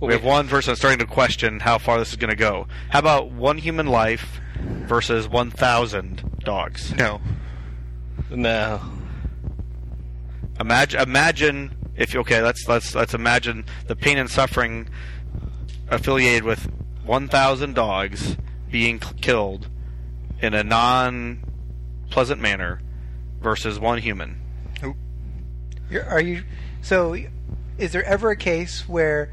We 0.00 0.12
have 0.12 0.22
one 0.22 0.46
person 0.46 0.76
starting 0.76 1.00
to 1.00 1.06
question 1.06 1.58
how 1.60 1.78
far 1.78 1.98
this 1.98 2.10
is 2.10 2.16
going 2.16 2.30
to 2.30 2.36
go. 2.36 2.68
How 2.90 3.00
about 3.00 3.32
one 3.32 3.58
human 3.58 3.88
life 3.88 4.40
versus 4.60 5.28
one 5.28 5.50
thousand 5.50 6.22
dogs? 6.44 6.94
No. 6.94 7.20
No. 8.30 8.80
Imagine, 10.60 11.00
imagine 11.00 11.76
if 11.96 12.14
okay, 12.14 12.42
let's 12.42 12.68
let's 12.68 12.94
let's 12.94 13.14
imagine 13.14 13.64
the 13.86 13.96
pain 13.96 14.18
and 14.18 14.30
suffering 14.30 14.88
affiliated 15.88 16.44
with 16.44 16.70
one 17.04 17.26
thousand 17.26 17.74
dogs 17.74 18.36
being 18.70 18.98
killed 18.98 19.68
in 20.40 20.54
a 20.54 20.62
non-pleasant 20.62 22.40
manner 22.40 22.80
versus 23.40 23.80
one 23.80 23.98
human. 23.98 24.40
You're, 25.90 26.04
are 26.04 26.20
you? 26.20 26.42
So, 26.82 27.16
is 27.78 27.92
there 27.92 28.04
ever 28.04 28.30
a 28.30 28.36
case 28.36 28.88
where 28.88 29.32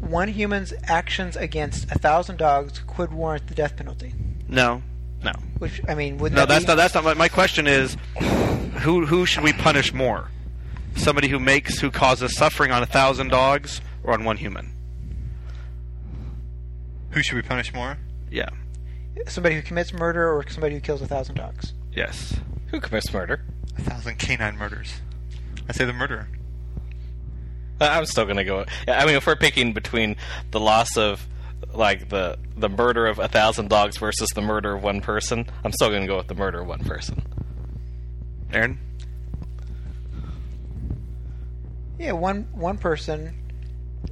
one 0.00 0.28
human's 0.28 0.72
actions 0.84 1.36
against 1.36 1.90
a 1.90 1.98
thousand 1.98 2.38
dogs 2.38 2.80
could 2.86 3.12
warrant 3.12 3.46
the 3.48 3.54
death 3.54 3.76
penalty? 3.76 4.14
No, 4.48 4.82
no, 5.24 5.32
Which 5.58 5.80
I 5.88 5.94
mean, 5.94 6.18
would 6.18 6.32
no. 6.32 6.40
that 6.40 6.48
That's 6.48 6.64
be, 6.64 6.68
not. 6.68 6.74
That's 6.76 6.94
not. 6.94 7.04
My, 7.04 7.14
my 7.14 7.28
question 7.28 7.66
is, 7.66 7.96
who 8.80 9.04
who 9.06 9.26
should 9.26 9.42
we 9.44 9.52
punish 9.52 9.92
more? 9.92 10.30
Somebody 10.96 11.28
who 11.28 11.38
makes 11.38 11.78
who 11.80 11.90
causes 11.90 12.36
suffering 12.36 12.70
on 12.72 12.82
a 12.82 12.86
thousand 12.86 13.28
dogs, 13.28 13.80
or 14.04 14.14
on 14.14 14.24
one 14.24 14.36
human? 14.36 14.72
Who 17.10 17.22
should 17.22 17.36
we 17.36 17.42
punish 17.42 17.72
more? 17.72 17.98
Yeah. 18.30 18.48
Somebody 19.26 19.54
who 19.54 19.62
commits 19.62 19.92
murder 19.92 20.30
or 20.30 20.46
somebody 20.48 20.74
who 20.74 20.80
kills 20.80 21.00
a 21.02 21.06
thousand 21.06 21.36
dogs. 21.36 21.72
Yes. 21.92 22.34
Who 22.68 22.80
commits 22.80 23.12
murder? 23.12 23.40
A 23.78 23.82
thousand 23.82 24.18
canine 24.18 24.56
murders. 24.56 24.92
I 25.68 25.72
say 25.72 25.84
the 25.84 25.92
murderer. 25.92 26.28
I'm 27.80 28.06
still 28.06 28.24
gonna 28.24 28.44
go. 28.44 28.64
I 28.88 29.04
mean, 29.04 29.16
if 29.16 29.26
we're 29.26 29.36
picking 29.36 29.72
between 29.72 30.16
the 30.50 30.60
loss 30.60 30.96
of 30.96 31.26
like 31.72 32.08
the 32.08 32.38
the 32.56 32.68
murder 32.68 33.06
of 33.06 33.18
a 33.18 33.28
thousand 33.28 33.68
dogs 33.68 33.98
versus 33.98 34.30
the 34.30 34.40
murder 34.40 34.74
of 34.74 34.82
one 34.82 35.00
person, 35.00 35.46
I'm 35.64 35.72
still 35.72 35.90
gonna 35.90 36.06
go 36.06 36.16
with 36.16 36.28
the 36.28 36.34
murder 36.34 36.60
of 36.60 36.68
one 36.68 36.84
person. 36.84 37.22
Aaron. 38.52 38.78
Yeah, 41.98 42.12
one 42.12 42.48
one 42.52 42.78
person 42.78 43.34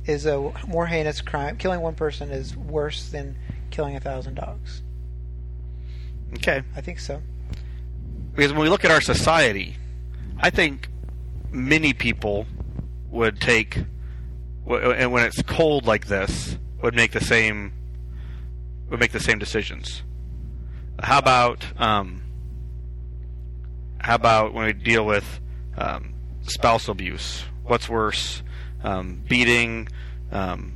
is 0.04 0.26
a 0.26 0.52
more 0.66 0.86
heinous 0.86 1.20
crime. 1.20 1.56
Killing 1.56 1.80
one 1.80 1.94
person 1.94 2.30
is 2.30 2.56
worse 2.56 3.08
than 3.10 3.36
killing 3.70 3.96
a 3.96 4.00
thousand 4.00 4.34
dogs. 4.34 4.82
Okay. 6.34 6.62
I 6.76 6.80
think 6.80 6.98
so. 6.98 7.22
Because 8.34 8.52
when 8.52 8.62
we 8.62 8.68
look 8.68 8.84
at 8.84 8.90
our 8.90 9.00
society, 9.00 9.76
I 10.38 10.50
think 10.50 10.88
many 11.54 11.92
people 11.92 12.46
would 13.10 13.40
take, 13.40 13.76
and 14.66 15.12
when 15.12 15.24
it's 15.24 15.40
cold 15.42 15.86
like 15.86 16.06
this, 16.06 16.58
would 16.82 16.94
make 16.94 17.12
the 17.12 17.20
same, 17.20 17.72
would 18.90 19.00
make 19.00 19.12
the 19.12 19.20
same 19.20 19.38
decisions. 19.38 20.02
How 21.00 21.18
about, 21.18 21.64
um, 21.80 22.22
how 23.98 24.16
about 24.16 24.52
when 24.52 24.66
we 24.66 24.72
deal 24.72 25.06
with 25.06 25.40
um, 25.78 26.14
spousal 26.42 26.92
abuse? 26.92 27.44
What's 27.64 27.88
worse, 27.88 28.42
um, 28.82 29.22
beating, 29.26 29.88
um, 30.30 30.74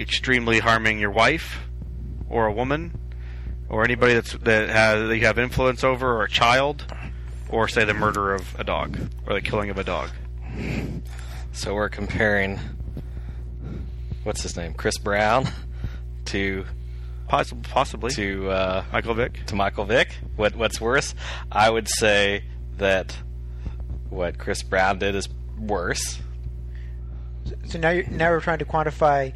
extremely 0.00 0.58
harming 0.58 0.98
your 0.98 1.10
wife 1.10 1.60
or 2.28 2.46
a 2.46 2.52
woman? 2.52 2.98
or 3.68 3.84
anybody 3.84 4.14
that's 4.14 4.32
that 4.32 4.68
has 4.68 5.08
that 5.08 5.16
you 5.16 5.26
have 5.26 5.38
influence 5.38 5.84
over, 5.84 6.16
or 6.16 6.24
a 6.24 6.28
child, 6.30 6.84
or 7.50 7.68
say 7.68 7.84
the 7.84 7.94
murder 7.94 8.34
of 8.34 8.54
a 8.58 8.64
dog 8.64 8.98
or 9.26 9.34
the 9.34 9.40
killing 9.40 9.70
of 9.70 9.78
a 9.78 9.84
dog. 9.84 10.10
So 11.52 11.74
we're 11.74 11.88
comparing 11.88 12.58
what's 14.24 14.42
his 14.42 14.56
name, 14.56 14.74
Chris 14.74 14.98
Brown, 14.98 15.48
to 16.26 16.64
Possibly, 17.28 17.62
possibly. 17.70 18.10
to 18.12 18.50
uh, 18.50 18.84
Michael 18.92 19.14
Vick. 19.14 19.44
to 19.46 19.54
Michael 19.54 19.84
Vick. 19.84 20.16
What 20.36 20.56
what's 20.56 20.80
worse? 20.80 21.14
I 21.52 21.68
would 21.68 21.88
say 21.88 22.44
that 22.78 23.14
what 24.08 24.38
Chris 24.38 24.62
Brown 24.62 24.98
did 24.98 25.14
is 25.14 25.28
worse. 25.58 26.20
So 27.66 27.78
now, 27.78 27.90
you're, 27.90 28.06
now 28.08 28.30
we're 28.30 28.40
trying 28.40 28.58
to 28.60 28.64
quantify 28.64 29.34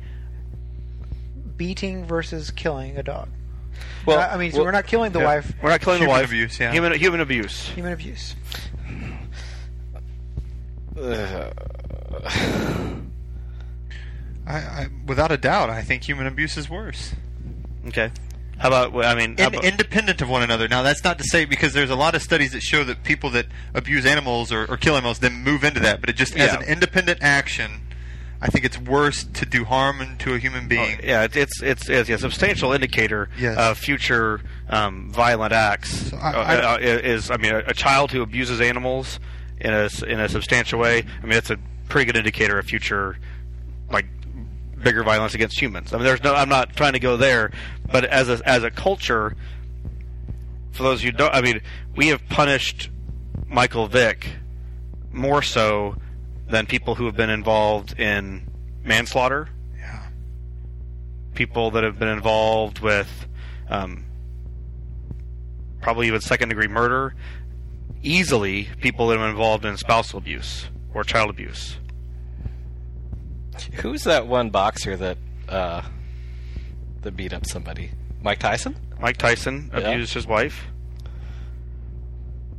beating 1.57 2.07
versus 2.07 2.51
killing 2.51 2.97
a 2.97 3.03
dog. 3.03 3.29
Well, 4.07 4.19
I 4.19 4.35
I 4.35 4.37
mean, 4.37 4.51
so 4.51 4.59
well, 4.59 4.67
we're 4.67 4.73
not 4.73 4.87
killing 4.87 5.13
the 5.13 5.21
yeah. 5.21 5.25
wife. 5.25 5.53
We're 5.63 5.71
not 5.71 5.81
killing 5.81 6.01
Human 6.01 6.15
the 6.17 6.21
wife. 6.21 6.29
abuse, 6.29 6.59
yeah. 6.61 6.73
Human 6.73 6.93
human 6.99 7.21
abuse. 7.21 7.69
Human 7.69 7.93
abuse. 7.93 8.35
I, 14.45 14.55
I, 14.57 14.89
without 15.07 15.31
a 15.31 15.37
doubt, 15.37 15.71
I 15.71 15.83
think 15.83 16.03
human 16.03 16.27
abuse 16.27 16.57
is 16.57 16.69
worse. 16.69 17.15
Okay. 17.89 18.11
How 18.59 18.69
about? 18.69 19.05
I 19.05 19.15
mean, 19.15 19.37
In, 19.39 19.47
about- 19.47 19.65
independent 19.65 20.21
of 20.23 20.29
one 20.29 20.43
another. 20.43 20.69
Now, 20.69 20.83
that's 20.83 21.03
not 21.03 21.19
to 21.19 21.25
say 21.25 21.45
because 21.45 21.73
there's 21.73 21.91
a 21.91 21.97
lot 21.97 22.15
of 22.15 22.23
studies 22.23 22.53
that 22.53 22.63
show 22.63 22.85
that 22.85 23.03
people 23.03 23.31
that 23.31 23.47
abuse 23.75 24.05
animals 24.07 24.53
or, 24.53 24.67
or 24.71 24.77
kill 24.77 24.97
animals 24.97 25.19
then 25.21 25.35
move 25.43 25.65
into 25.65 25.81
that. 25.81 26.01
But 26.01 26.11
it 26.11 26.17
just 26.17 26.37
as 26.37 26.53
an 26.55 26.63
independent 26.63 27.21
action, 27.23 27.81
I 28.45 28.49
think 28.49 28.65
it's 28.65 28.77
worse 28.77 29.23
to 29.35 29.47
do 29.47 29.65
harm 29.65 30.05
to 30.19 30.35
a 30.35 30.39
human 30.39 30.67
being. 30.67 30.99
Oh, 31.01 31.05
yeah, 31.07 31.29
it's 31.33 31.63
it's 31.63 31.89
it's 31.89 32.11
a 32.11 32.19
substantial 32.19 32.73
indicator 32.73 33.29
Yes. 33.39 33.57
of 33.57 33.79
future 33.79 34.41
um, 34.69 35.11
violent 35.13 35.53
acts. 35.53 36.11
So 36.11 36.17
I- 36.17 36.33
Uh, 36.33 36.39
I- 36.43 36.75
uh, 36.75 36.79
is 36.81 37.31
I 37.31 37.37
mean, 37.37 37.53
a, 37.55 37.59
a 37.69 37.73
child 37.75 38.11
who 38.11 38.21
abuses 38.21 38.61
animals 38.61 39.21
in 39.61 39.73
a 39.73 39.89
in 40.09 40.19
a 40.19 40.29
substantial 40.29 40.81
way. 40.81 41.05
I 41.23 41.27
mean, 41.27 41.39
it's 41.39 41.51
a 41.51 41.59
pretty 41.89 42.07
good 42.07 42.17
indicator 42.17 42.59
of 42.59 42.67
future 42.67 43.17
like 43.91 44.07
bigger 44.83 45.05
violence 45.05 45.35
against 45.35 45.61
humans. 45.63 45.93
I 45.93 45.97
mean, 45.99 46.05
there's 46.05 46.25
no. 46.25 46.35
I'm 46.35 46.49
not 46.49 46.75
trying 46.75 46.95
to 46.95 46.99
go 47.01 47.17
there, 47.17 47.53
but 47.93 48.05
as 48.07 48.29
a 48.29 48.41
as 48.45 48.65
a 48.65 48.71
culture, 48.73 49.37
for 50.73 50.83
those 50.83 51.03
who 51.03 51.13
don't, 51.13 51.33
I 51.33 51.43
mean, 51.43 51.61
we 51.95 52.09
have 52.09 52.27
punished 52.29 52.91
Michael 53.47 53.87
Vick 53.87 54.27
more 55.13 55.43
so 55.43 55.95
than 56.53 56.67
people 56.67 56.95
who 56.95 57.07
have 57.07 57.17
been 57.17 57.31
involved 57.31 57.99
in 57.99 58.47
manslaughter 58.85 59.49
Yeah. 59.77 60.03
people 61.35 61.71
that 61.73 61.83
have 61.83 61.99
been 61.99 62.09
involved 62.09 62.79
with 62.81 63.27
um, 63.71 64.05
probably 65.81 66.07
even 66.07 66.21
second 66.21 66.51
degree 66.51 66.69
murder, 66.69 67.15
easily 68.03 68.69
people 68.81 69.09
that 69.09 69.15
have 69.19 69.23
been 69.23 69.31
involved 69.31 69.65
in 69.65 69.77
spousal 69.79 70.19
abuse 70.19 70.69
or 70.95 71.03
child 71.05 71.31
abuse. 71.31 71.79
Who's 73.77 74.05
that 74.05 74.27
one 74.27 74.51
boxer 74.51 74.97
that 74.97 75.17
uh, 75.49 75.83
that 77.01 77.13
beat 77.17 77.33
up 77.33 77.47
somebody? 77.47 77.91
Mike 78.23 78.39
Tyson? 78.41 78.77
Mike 79.01 79.17
Tyson 79.17 79.71
Yeah. 79.73 79.81
abused 79.91 80.13
his 80.15 80.27
wife. 80.27 80.67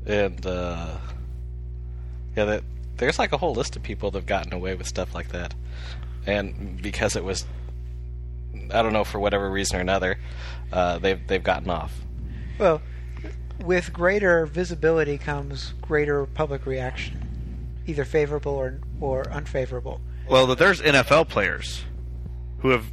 And 0.05 0.45
uh, 0.45 0.97
yeah, 2.35 2.45
that 2.45 2.63
there's 3.03 3.19
like 3.19 3.33
a 3.33 3.37
whole 3.37 3.53
list 3.53 3.75
of 3.75 3.83
people 3.83 4.11
that've 4.11 4.25
gotten 4.25 4.53
away 4.53 4.75
with 4.75 4.87
stuff 4.87 5.13
like 5.13 5.29
that, 5.29 5.53
and 6.25 6.81
because 6.81 7.17
it 7.17 7.23
was, 7.23 7.45
I 8.71 8.81
don't 8.81 8.93
know 8.93 9.03
for 9.03 9.19
whatever 9.19 9.51
reason 9.51 9.77
or 9.77 9.81
another, 9.81 10.17
uh, 10.71 10.99
they've 10.99 11.19
they've 11.27 11.43
gotten 11.43 11.69
off. 11.69 11.93
Well, 12.57 12.81
with 13.63 13.91
greater 13.91 14.45
visibility 14.45 15.17
comes 15.17 15.73
greater 15.81 16.25
public 16.25 16.65
reaction, 16.65 17.73
either 17.85 18.05
favorable 18.05 18.53
or 18.53 18.79
or 19.01 19.29
unfavorable. 19.29 19.99
Well, 20.29 20.55
there's 20.55 20.81
NFL 20.81 21.27
players 21.27 21.83
who 22.59 22.69
have 22.69 22.85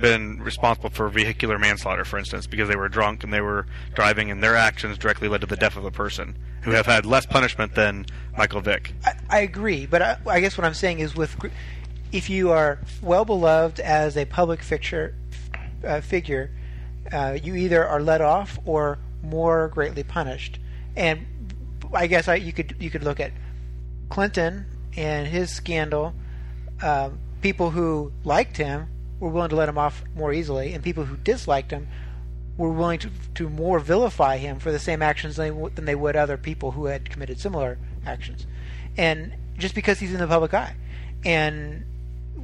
been 0.00 0.42
responsible 0.42 0.90
for 0.90 1.08
vehicular 1.08 1.58
manslaughter, 1.58 2.04
for 2.04 2.18
instance, 2.18 2.46
because 2.46 2.68
they 2.68 2.76
were 2.76 2.88
drunk 2.88 3.24
and 3.24 3.32
they 3.32 3.40
were 3.40 3.66
driving, 3.94 4.30
and 4.30 4.42
their 4.42 4.56
actions 4.56 4.98
directly 4.98 5.28
led 5.28 5.40
to 5.40 5.46
the 5.46 5.56
death 5.56 5.76
of 5.76 5.84
a 5.84 5.90
person, 5.90 6.36
who 6.62 6.72
have 6.72 6.86
had 6.86 7.06
less 7.06 7.26
punishment 7.26 7.74
than 7.74 8.06
Michael 8.36 8.60
Vick. 8.60 8.94
I, 9.04 9.12
I 9.28 9.38
agree, 9.40 9.86
but 9.86 10.02
I, 10.02 10.18
I 10.26 10.40
guess 10.40 10.58
what 10.58 10.64
I'm 10.64 10.74
saying 10.74 11.00
is 11.00 11.14
with 11.14 11.36
if 12.12 12.28
you 12.28 12.50
are 12.50 12.78
well 13.02 13.24
beloved 13.24 13.80
as 13.80 14.16
a 14.16 14.24
public 14.24 14.62
fixture, 14.62 15.14
uh, 15.86 16.00
figure, 16.00 16.50
uh, 17.12 17.38
you 17.42 17.54
either 17.54 17.86
are 17.86 18.00
let 18.00 18.20
off 18.20 18.58
or 18.64 18.98
more 19.22 19.68
greatly 19.68 20.02
punished. 20.02 20.58
And 20.96 21.26
I 21.94 22.06
guess 22.06 22.28
I, 22.28 22.36
you 22.36 22.52
could 22.52 22.76
you 22.78 22.90
could 22.90 23.04
look 23.04 23.20
at 23.20 23.32
Clinton 24.08 24.66
and 24.96 25.26
his 25.26 25.50
scandal. 25.50 26.14
Um, 26.82 27.18
people 27.42 27.70
who 27.70 28.12
liked 28.24 28.56
him 28.56 28.88
were 29.20 29.28
willing 29.28 29.50
to 29.50 29.56
let 29.56 29.68
him 29.68 29.78
off 29.78 30.02
more 30.14 30.32
easily, 30.32 30.72
and 30.72 30.82
people 30.82 31.04
who 31.04 31.16
disliked 31.18 31.70
him 31.70 31.86
were 32.56 32.72
willing 32.72 32.98
to 32.98 33.10
to 33.34 33.48
more 33.48 33.78
vilify 33.78 34.38
him 34.38 34.58
for 34.58 34.72
the 34.72 34.78
same 34.78 35.02
actions 35.02 35.36
than 35.36 35.62
they, 35.62 35.68
than 35.70 35.84
they 35.84 35.94
would 35.94 36.16
other 36.16 36.36
people 36.36 36.72
who 36.72 36.86
had 36.86 37.08
committed 37.08 37.38
similar 37.38 37.78
actions, 38.04 38.46
and 38.96 39.32
just 39.58 39.74
because 39.74 40.00
he's 40.00 40.12
in 40.12 40.18
the 40.18 40.26
public 40.26 40.52
eye, 40.54 40.74
and 41.24 41.84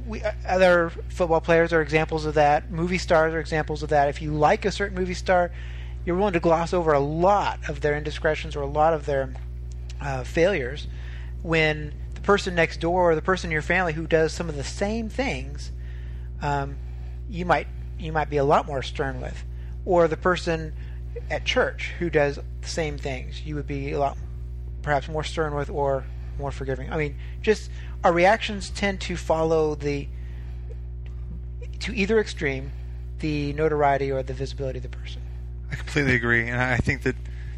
we 0.05 0.21
uh, 0.21 0.31
other 0.47 0.91
football 1.09 1.41
players 1.41 1.73
are 1.73 1.81
examples 1.81 2.25
of 2.25 2.35
that. 2.35 2.71
Movie 2.71 2.97
stars 2.97 3.33
are 3.33 3.39
examples 3.39 3.83
of 3.83 3.89
that. 3.89 4.07
If 4.07 4.21
you 4.21 4.31
like 4.31 4.65
a 4.65 4.71
certain 4.71 4.97
movie 4.97 5.13
star, 5.13 5.51
you're 6.05 6.15
willing 6.15 6.33
to 6.33 6.39
gloss 6.39 6.73
over 6.73 6.93
a 6.93 6.99
lot 6.99 7.59
of 7.67 7.81
their 7.81 7.95
indiscretions 7.95 8.55
or 8.55 8.61
a 8.61 8.67
lot 8.67 8.93
of 8.93 9.05
their 9.05 9.33
uh, 9.99 10.23
failures 10.23 10.87
when 11.41 11.93
the 12.13 12.21
person 12.21 12.55
next 12.55 12.79
door 12.79 13.11
or 13.11 13.15
the 13.15 13.21
person 13.21 13.49
in 13.49 13.51
your 13.51 13.61
family 13.61 13.93
who 13.93 14.07
does 14.07 14.31
some 14.31 14.47
of 14.49 14.55
the 14.55 14.63
same 14.63 15.09
things 15.09 15.71
um, 16.41 16.77
you 17.29 17.45
might 17.45 17.67
you 17.99 18.11
might 18.11 18.29
be 18.29 18.37
a 18.37 18.43
lot 18.43 18.67
more 18.67 18.83
stern 18.83 19.21
with, 19.21 19.43
or 19.85 20.07
the 20.07 20.17
person 20.17 20.73
at 21.31 21.45
church 21.45 21.93
who 21.99 22.09
does 22.09 22.35
the 22.61 22.67
same 22.67 22.97
things 22.97 23.43
you 23.43 23.55
would 23.55 23.65
be 23.65 23.91
a 23.91 23.99
lot 23.99 24.17
perhaps 24.83 25.07
more 25.07 25.23
stern 25.23 25.55
with 25.55 25.69
or 25.69 26.05
more 26.37 26.51
forgiving. 26.51 26.91
I 26.91 26.97
mean, 26.97 27.17
just 27.41 27.69
our 28.03 28.13
reactions 28.13 28.69
tend 28.69 29.01
to 29.01 29.17
follow 29.17 29.75
the 29.75 30.07
to 31.79 31.93
either 31.93 32.19
extreme, 32.19 32.71
the 33.19 33.53
notoriety 33.53 34.11
or 34.11 34.23
the 34.23 34.33
visibility 34.33 34.79
of 34.79 34.83
the 34.83 34.89
person. 34.89 35.21
I 35.71 35.75
completely 35.75 36.15
agree, 36.15 36.47
and 36.47 36.61
I 36.61 36.77
think 36.77 37.03
that, 37.03 37.15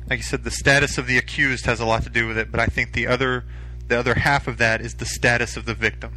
like 0.10 0.18
you 0.18 0.24
said, 0.24 0.44
the 0.44 0.52
status 0.52 0.98
of 0.98 1.08
the 1.08 1.18
accused 1.18 1.66
has 1.66 1.80
a 1.80 1.86
lot 1.86 2.04
to 2.04 2.10
do 2.10 2.28
with 2.28 2.38
it. 2.38 2.52
But 2.52 2.60
I 2.60 2.66
think 2.66 2.94
the 2.94 3.08
other, 3.08 3.46
the 3.88 3.98
other 4.00 4.16
half 4.16 4.48
of 4.48 4.58
that 4.58 4.82
is 4.82 4.96
the 4.96 5.06
status 5.06 5.56
of 5.56 5.66
the 5.66 5.74
victim, 5.74 6.14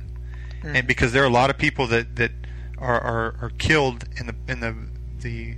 and 0.62 0.86
because 0.86 1.12
there 1.12 1.22
are 1.22 1.26
a 1.26 1.30
lot 1.30 1.50
of 1.50 1.58
people 1.58 1.86
that 1.88 2.16
that 2.16 2.32
are 2.82 3.00
are, 3.00 3.36
are 3.40 3.52
killed 3.58 4.04
and 4.18 4.28
the 4.28 4.34
in 4.52 4.60
the 4.60 4.74
the 5.20 5.56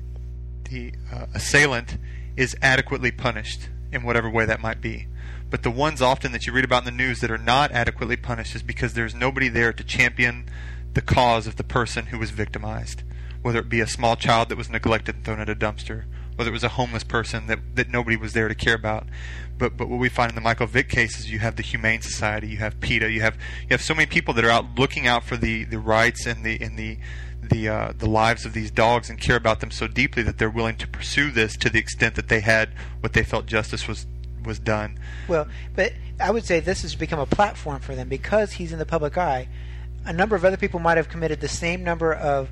the 0.71 0.93
uh, 1.13 1.27
assailant 1.35 1.99
is 2.37 2.57
adequately 2.63 3.11
punished 3.11 3.69
in 3.93 4.03
whatever 4.03 4.29
way 4.29 4.45
that 4.45 4.61
might 4.61 4.81
be. 4.81 5.07
But 5.51 5.63
the 5.63 5.71
ones 5.71 6.03
often 6.03 6.33
that 6.33 6.47
you 6.47 6.53
read 6.53 6.65
about 6.65 6.87
in 6.87 6.97
the 6.97 7.05
news 7.05 7.21
that 7.21 7.31
are 7.31 7.39
not 7.39 7.71
adequately 7.73 8.17
punished 8.17 8.55
is 8.55 8.63
because 8.63 8.95
there's 8.95 9.15
nobody 9.15 9.49
there 9.49 9.73
to 9.73 9.85
champion 9.85 10.47
the 10.95 11.03
cause 11.03 11.47
of 11.47 11.57
the 11.57 11.65
person 11.65 12.07
who 12.07 12.19
was 12.19 12.31
victimized, 12.31 13.03
whether 13.43 13.61
it 13.61 13.69
be 13.69 13.81
a 13.81 13.87
small 13.87 14.17
child 14.17 14.49
that 14.49 14.59
was 14.59 14.71
neglected 14.71 15.17
and 15.17 15.25
thrown 15.25 15.41
at 15.41 15.49
a 15.49 15.55
dumpster, 15.55 16.05
whether 16.37 16.51
it 16.51 16.53
was 16.53 16.65
a 16.65 16.71
homeless 16.71 17.05
person 17.05 17.47
that, 17.47 17.61
that 17.75 17.89
nobody 17.89 18.17
was 18.17 18.33
there 18.33 18.49
to 18.49 18.55
care 18.55 18.75
about. 18.75 19.07
But 19.57 19.77
but 19.77 19.89
what 19.89 19.99
we 19.99 20.09
find 20.09 20.31
in 20.31 20.35
the 20.35 20.41
Michael 20.41 20.67
Vick 20.67 20.89
case 20.89 21.19
is 21.19 21.31
you 21.31 21.39
have 21.39 21.57
the 21.57 21.63
Humane 21.63 22.03
Society, 22.03 22.49
you 22.49 22.57
have 22.57 22.81
PETA, 22.81 23.11
you 23.11 23.21
have 23.21 23.37
you 23.63 23.69
have 23.71 23.83
so 23.83 23.95
many 23.95 24.07
people 24.07 24.35
that 24.35 24.45
are 24.45 24.51
out 24.51 24.79
looking 24.79 25.07
out 25.07 25.25
for 25.25 25.37
the, 25.37 25.65
the 25.65 25.79
rights 25.79 26.27
and 26.27 26.45
the 26.45 26.61
and 26.61 26.77
the 26.77 26.99
the 27.41 27.69
uh, 27.69 27.93
the 27.97 28.09
lives 28.09 28.45
of 28.45 28.53
these 28.53 28.71
dogs 28.71 29.09
and 29.09 29.21
care 29.21 29.37
about 29.37 29.61
them 29.61 29.71
so 29.71 29.87
deeply 29.87 30.23
that 30.23 30.39
they're 30.39 30.51
willing 30.51 30.77
to 30.77 30.89
pursue 30.89 31.31
this 31.31 31.57
to 31.59 31.71
the 31.71 31.79
extent 31.79 32.15
that 32.17 32.29
they 32.29 32.41
had 32.41 32.71
what 33.01 33.13
they 33.13 33.23
felt 33.23 33.47
justice 33.47 33.87
was 33.87 34.07
was 34.45 34.59
done. 34.59 34.99
Well, 35.29 35.47
but 35.75 35.93
I 36.21 36.31
would 36.31 36.45
say 36.45 36.61
this 36.61 36.83
has 36.83 36.95
become 36.95 37.19
a 37.19 37.27
platform 37.27 37.81
for 37.81 37.95
them 37.95 38.09
because 38.09 38.53
he's 38.53 38.73
in 38.73 38.79
the 38.79 38.87
public 38.87 39.17
eye. 39.17 39.49
A 40.05 40.13
number 40.13 40.37
of 40.37 40.45
other 40.45 40.57
people 40.57 40.81
might 40.81 40.97
have 40.97 41.09
committed 41.09 41.41
the 41.41 41.49
same 41.49 41.83
number 41.83 42.13
of 42.13 42.51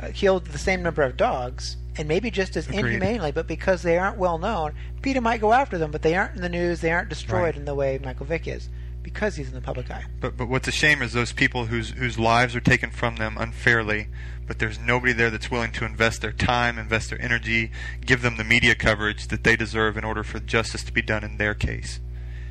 uh, 0.00 0.08
killed 0.14 0.46
the 0.46 0.58
same 0.58 0.82
number 0.82 1.02
of 1.02 1.16
dogs 1.16 1.76
and 1.96 2.08
maybe 2.08 2.30
just 2.30 2.56
as 2.56 2.66
Agreed. 2.68 2.94
inhumanely, 2.94 3.30
but 3.30 3.46
because 3.46 3.82
they 3.82 3.96
aren't 3.98 4.18
well 4.18 4.38
known, 4.38 4.72
PETA 5.02 5.20
might 5.20 5.40
go 5.40 5.52
after 5.52 5.78
them, 5.78 5.90
but 5.92 6.02
they 6.02 6.16
aren't 6.16 6.34
in 6.36 6.42
the 6.42 6.48
news, 6.48 6.80
they 6.80 6.90
aren't 6.90 7.08
destroyed 7.08 7.42
Right. 7.42 7.56
in 7.56 7.64
the 7.64 7.74
way 7.74 7.98
Michael 8.02 8.26
Vick 8.26 8.48
is 8.48 8.68
because 9.02 9.36
he's 9.36 9.48
in 9.48 9.54
the 9.54 9.60
public 9.60 9.90
eye. 9.90 10.04
But 10.20 10.36
but 10.36 10.48
what's 10.48 10.66
a 10.66 10.72
shame 10.72 11.02
is 11.02 11.12
those 11.12 11.32
people 11.32 11.66
whose 11.66 11.90
whose 11.90 12.18
lives 12.18 12.56
are 12.56 12.60
taken 12.60 12.90
from 12.90 13.16
them 13.16 13.36
unfairly, 13.38 14.08
but 14.46 14.58
there's 14.58 14.78
nobody 14.80 15.12
there 15.12 15.30
that's 15.30 15.50
willing 15.50 15.72
to 15.72 15.84
invest 15.84 16.20
their 16.22 16.32
time, 16.32 16.78
invest 16.78 17.10
their 17.10 17.20
energy, 17.22 17.70
give 18.04 18.22
them 18.22 18.36
the 18.38 18.44
media 18.44 18.74
coverage 18.74 19.28
that 19.28 19.44
they 19.44 19.54
deserve 19.56 19.96
in 19.96 20.04
order 20.04 20.24
for 20.24 20.40
justice 20.40 20.82
to 20.84 20.92
be 20.92 21.02
done 21.02 21.22
in 21.22 21.36
their 21.36 21.54
case. 21.54 22.00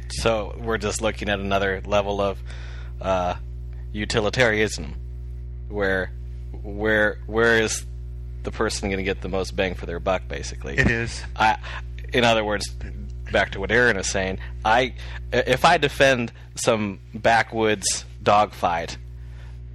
So 0.09 0.55
we're 0.59 0.77
just 0.77 1.01
looking 1.01 1.27
at 1.27 1.39
another 1.39 1.81
level 1.85 2.21
of 2.21 2.37
uh, 3.01 3.35
utilitarianism, 3.91 4.95
where 5.69 6.11
where 6.63 7.19
where 7.27 7.61
is 7.61 7.85
the 8.43 8.51
person 8.51 8.89
going 8.89 8.97
to 8.97 9.03
get 9.03 9.21
the 9.21 9.29
most 9.29 9.55
bang 9.55 9.75
for 9.75 9.85
their 9.85 9.99
buck? 9.99 10.27
Basically, 10.27 10.77
It 10.77 10.89
is. 10.89 11.21
I, 11.35 11.57
in 12.13 12.23
other 12.23 12.43
words, 12.43 12.67
back 13.31 13.51
to 13.51 13.59
what 13.59 13.71
Aaron 13.71 13.97
is 13.97 14.09
saying, 14.09 14.39
I 14.65 14.95
if 15.31 15.65
I 15.65 15.77
defend 15.77 16.31
some 16.55 16.99
backwoods 17.13 18.05
dogfight, 18.21 18.97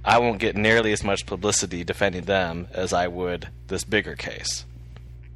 I 0.03 0.19
won't 0.19 0.39
get 0.39 0.55
nearly 0.55 0.91
as 0.91 1.03
much 1.03 1.25
publicity 1.25 1.83
defending 1.83 2.23
them 2.23 2.67
as 2.71 2.93
I 2.93 3.07
would 3.07 3.49
this 3.67 3.83
bigger 3.83 4.15
case, 4.15 4.65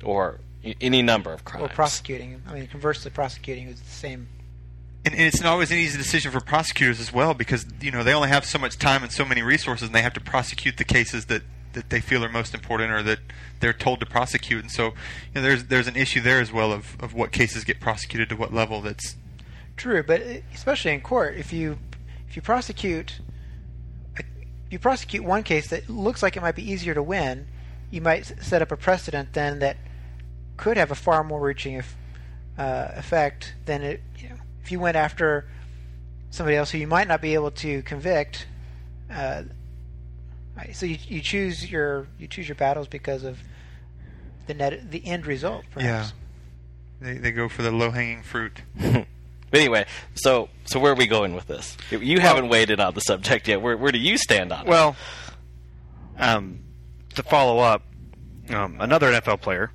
or 0.04 0.40
any 0.82 1.02
number 1.02 1.32
of 1.34 1.46
crimes. 1.46 1.66
Or 1.66 1.70
prosecuting. 1.70 2.42
I 2.48 2.54
mean, 2.54 2.68
conversely, 2.68 3.12
prosecuting 3.12 3.68
is 3.68 3.80
the 3.80 3.90
same. 3.90 4.28
And, 5.06 5.14
it's 5.16 5.42
not 5.42 5.52
always 5.52 5.72
an 5.72 5.78
easy 5.78 5.98
decision 5.98 6.32
for 6.32 6.40
prosecutors 6.40 7.00
as 7.00 7.12
well 7.12 7.34
because 7.34 7.66
you 7.82 7.92
know 7.92 8.04
they 8.04 8.14
only 8.14 8.30
have 8.30 8.46
so 8.46 8.58
much 8.58 8.78
time 8.78 9.04
and 9.04 9.12
so 9.12 9.26
many 9.26 9.42
resources, 9.42 9.88
and 9.88 9.96
they 9.96 10.02
have 10.02 10.14
to 10.14 10.22
prosecute 10.22 10.78
the 10.78 10.86
cases 10.86 11.26
that, 11.26 11.44
that 11.74 11.90
they 11.90 12.00
feel 12.00 12.24
are 12.24 12.30
most 12.30 12.54
important 12.54 12.92
or 12.92 13.04
that 13.04 13.20
they're 13.60 13.74
told 13.74 14.00
to 14.00 14.06
prosecute. 14.06 14.62
And 14.62 14.72
so, 14.72 14.86
you 14.86 14.94
know, 15.36 15.42
there's 15.42 15.66
there's 15.66 15.88
an 15.88 15.96
issue 15.96 16.22
there 16.22 16.40
as 16.40 16.54
well 16.54 16.72
of, 16.72 16.96
of 17.02 17.14
what 17.14 17.32
cases 17.32 17.64
get 17.64 17.80
prosecuted 17.80 18.30
to 18.30 18.36
what 18.36 18.54
level. 18.54 18.82
That's 18.82 19.16
True, 19.76 20.04
but 20.04 20.22
especially 20.54 20.92
in 20.92 21.02
court, 21.02 21.36
if 21.36 21.52
you 21.52 21.80
if 22.30 22.36
you 22.36 22.42
prosecute 22.42 23.20
you 24.70 24.80
prosecute 24.80 25.24
one 25.24 25.44
case 25.44 25.70
that 25.70 25.88
looks 25.88 26.24
like 26.24 26.36
it 26.36 26.42
might 26.42 26.56
be 26.56 26.68
easier 26.70 26.96
to 26.96 27.04
win, 27.04 27.46
you 27.92 28.02
might 28.02 28.26
set 28.42 28.62
up 28.62 28.72
a 28.72 28.78
precedent 28.78 29.34
then 29.34 29.60
that 29.60 29.78
could 30.58 30.78
have 30.78 30.90
a 30.90 30.96
far 30.96 31.24
more 31.24 31.40
reaching 31.40 31.82
uh, 32.58 32.88
effect 32.96 33.54
than 33.66 33.84
it. 33.84 34.02
You 34.64 34.70
know, 34.70 34.70
if 34.70 34.72
you 34.72 34.80
went 34.80 34.98
after 34.98 35.46
somebody 36.30 36.58
else 36.58 36.72
who 36.72 36.78
you 36.78 36.88
might 36.88 37.08
not 37.08 37.22
be 37.22 37.34
able 37.34 37.52
to 37.52 37.82
convict, 37.84 38.48
uh, 39.12 39.44
so 40.72 40.86
you, 40.86 40.98
you 41.08 41.22
choose 41.22 41.70
your 41.70 42.08
you 42.18 42.28
choose 42.28 42.48
your 42.48 42.56
battles 42.56 42.88
because 42.88 43.24
of 43.24 43.40
the 44.48 44.54
net 44.54 44.92
the 44.92 45.06
end 45.06 45.26
result. 45.26 45.66
Perhaps. 45.72 46.14
they 47.02 47.18
they 47.18 47.32
go 47.32 47.50
for 47.50 47.62
the 47.62 47.72
low 47.72 47.92
hanging 47.92 48.24
fruit. 48.24 48.62
But 49.54 49.60
anyway, 49.60 49.86
so 50.16 50.50
so 50.66 50.80
where 50.80 50.94
are 50.94 50.96
we 50.96 51.06
going 51.06 51.36
with 51.36 51.46
this? 51.46 51.78
You 51.92 52.20
haven't 52.20 52.50
weighed 52.50 52.72
in 52.72 52.80
on 52.80 52.96
the 52.96 53.02
subject 53.02 53.48
yet. 53.48 53.62
Where 53.62 53.78
where 53.78 53.92
do 53.92 54.00
you 54.00 54.18
stand 54.18 54.52
on 54.52 54.66
it? 54.66 54.68
Well, 54.68 54.96
um, 56.18 56.64
to 57.14 57.22
follow 57.22 57.60
up, 57.60 57.84
um, 58.50 58.78
another 58.80 59.12
NFL 59.12 59.42
player, 59.42 59.70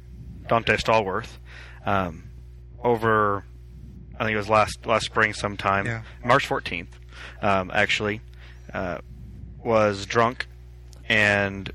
Donté 0.48 0.80
Stallworth, 0.80 1.38
um, 1.86 2.24
over, 2.82 3.44
I 4.18 4.24
think 4.24 4.34
it 4.34 4.38
was 4.38 4.48
last 4.48 4.84
last 4.86 5.06
spring 5.06 5.32
sometime, 5.32 5.86
Yeah. 5.86 6.02
March 6.24 6.46
14th, 6.48 6.88
um, 7.40 7.70
actually, 7.72 8.20
uh, 8.74 8.98
was 9.62 10.06
drunk 10.06 10.46
and 11.08 11.70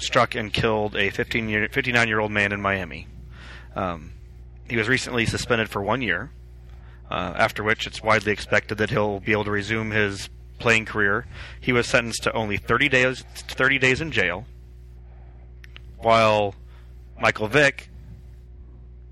struck 0.00 0.34
and 0.34 0.52
killed 0.52 0.96
a 0.96 1.10
15 1.10 1.48
year, 1.48 1.68
59 1.68 2.08
year 2.08 2.20
old 2.20 2.30
man 2.32 2.52
in 2.52 2.60
Miami. 2.60 3.06
Um, 3.76 4.12
he 4.68 4.76
was 4.76 4.88
recently 4.88 5.26
suspended 5.26 5.68
for 5.68 5.82
one 5.82 6.02
year, 6.02 6.30
uh, 7.10 7.34
after 7.36 7.62
which 7.62 7.86
it's 7.86 8.02
widely 8.02 8.32
expected 8.32 8.78
that 8.78 8.90
he'll 8.90 9.20
be 9.20 9.32
able 9.32 9.44
to 9.44 9.50
resume 9.50 9.90
his 9.90 10.28
playing 10.58 10.84
career. 10.86 11.26
He 11.60 11.72
was 11.72 11.86
sentenced 11.86 12.22
to 12.24 12.32
only 12.32 12.56
30 12.56 12.88
days 12.88 13.24
30 13.34 13.78
days 13.78 14.00
in 14.00 14.10
jail, 14.10 14.46
while 15.98 16.54
Michael 17.20 17.48
Vick, 17.48 17.88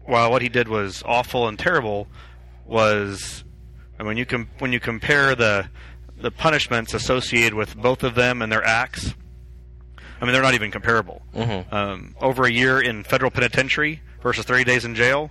while 0.05 0.31
what 0.31 0.43
he 0.43 0.49
did 0.49 0.69
was 0.69 1.03
awful 1.05 1.49
and 1.49 1.59
terrible, 1.59 2.07
was 2.67 3.45
and 3.99 4.07
when 4.07 4.17
you 4.17 4.27
com- 4.27 4.49
when 4.59 4.73
you 4.73 4.81
compare 4.81 5.35
the 5.35 5.69
the 6.19 6.31
punishments 6.31 6.95
associated 6.95 7.55
with 7.55 7.77
both 7.77 8.03
of 8.03 8.15
them 8.15 8.43
and 8.43 8.51
their 8.51 8.65
acts, 8.65 9.15
I 10.21 10.25
mean 10.25 10.33
they're 10.33 10.43
not 10.43 10.55
even 10.55 10.71
comparable. 10.71 11.23
Mhm. 11.35 11.73
Um, 11.73 12.15
over 12.21 12.45
a 12.45 12.51
year 12.51 12.81
in 12.81 13.05
federal 13.05 13.31
penitentiary 13.31 14.01
versus 14.23 14.45
30 14.45 14.65
days 14.65 14.85
in 14.85 14.95
jail. 14.95 15.31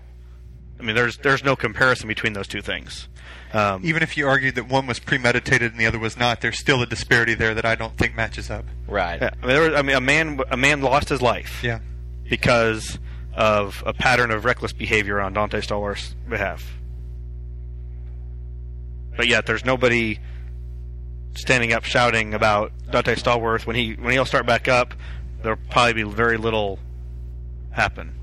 I 0.79 0.83
mean, 0.83 0.95
there's 0.95 1.17
there's 1.17 1.43
no 1.43 1.55
comparison 1.55 2.07
between 2.07 2.33
those 2.33 2.47
two 2.47 2.61
things. 2.61 3.07
Um, 3.53 3.81
Even 3.85 4.03
if 4.03 4.17
you 4.17 4.27
argued 4.27 4.55
that 4.55 4.67
one 4.67 4.85
was 4.85 4.99
premeditated 4.99 5.71
and 5.71 5.79
the 5.79 5.85
other 5.85 5.99
was 5.99 6.17
not, 6.17 6.41
there's 6.41 6.59
still 6.59 6.81
a 6.81 6.85
disparity 6.85 7.33
there 7.35 7.53
that 7.53 7.63
I 7.63 7.75
don't 7.75 7.95
think 7.97 8.13
matches 8.13 8.49
up. 8.49 8.65
right. 8.85 9.21
yeah, 9.21 9.29
I 9.41 9.45
mean, 9.45 9.55
there 9.55 9.69
was, 9.69 9.79
I 9.79 9.81
mean, 9.81 9.95
a 9.95 10.01
man 10.01 10.39
a 10.51 10.57
man 10.57 10.81
lost 10.81 11.07
his 11.09 11.21
life 11.21 11.61
Yeah. 11.63 11.79
because 12.29 12.99
of 13.33 13.81
a 13.85 13.93
pattern 13.93 14.31
of 14.31 14.43
reckless 14.45 14.73
behavior 14.73 15.21
on 15.21 15.33
Donté 15.33 15.61
Stallworth's 15.63 16.15
behalf. 16.29 16.73
But 19.15 19.27
yet, 19.27 19.45
there's 19.45 19.65
nobody 19.65 20.19
standing 21.35 21.73
up 21.73 21.83
shouting 21.83 22.33
about 22.33 22.71
Donté 22.87 23.15
Stallworth 23.17 23.65
when 23.65 23.75
he 23.75 23.93
when 23.93 24.11
he'll 24.13 24.25
start 24.25 24.45
back 24.45 24.67
up. 24.67 24.93
There'll 25.41 25.59
probably 25.69 25.93
be 25.93 26.03
very 26.03 26.37
little 26.37 26.79
happen. 27.71 28.15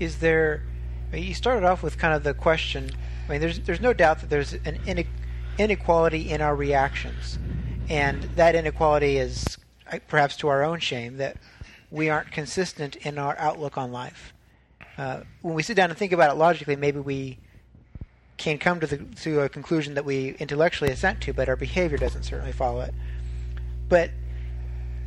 is 0.00 0.18
there 0.18 0.62
I 1.10 1.16
mean, 1.16 1.24
you 1.24 1.34
started 1.34 1.66
off 1.66 1.82
with 1.82 1.98
kind 1.98 2.14
of 2.14 2.22
the 2.22 2.34
question 2.34 2.90
i 3.26 3.32
mean 3.32 3.40
there's 3.40 3.60
there's 3.60 3.80
no 3.80 3.92
doubt 3.92 4.20
that 4.20 4.30
there's 4.30 4.52
an 4.52 4.78
ine- 4.86 5.06
inequality 5.58 6.30
in 6.30 6.40
our 6.40 6.54
reactions 6.54 7.38
and 7.88 8.22
that 8.36 8.54
inequality 8.54 9.16
is 9.16 9.58
uh, 9.90 9.98
perhaps 10.08 10.36
to 10.36 10.48
our 10.48 10.62
own 10.62 10.78
shame 10.78 11.16
that 11.16 11.36
we 11.90 12.08
aren't 12.08 12.30
consistent 12.30 12.96
in 12.96 13.18
our 13.18 13.36
outlook 13.38 13.76
on 13.76 13.90
life 13.90 14.32
uh, 14.98 15.20
when 15.42 15.54
we 15.54 15.62
sit 15.62 15.76
down 15.76 15.90
and 15.90 15.98
think 15.98 16.12
about 16.12 16.30
it 16.30 16.34
logically 16.34 16.76
maybe 16.76 16.98
we 16.98 17.38
can 18.36 18.58
come 18.58 18.80
to 18.80 18.86
the 18.86 18.98
to 18.98 19.40
a 19.40 19.48
conclusion 19.48 19.94
that 19.94 20.04
we 20.04 20.34
intellectually 20.38 20.90
assent 20.90 21.20
to 21.20 21.32
but 21.32 21.48
our 21.48 21.56
behavior 21.56 21.96
doesn't 21.96 22.24
certainly 22.24 22.52
follow 22.52 22.80
it. 22.80 22.92
But 23.88 24.10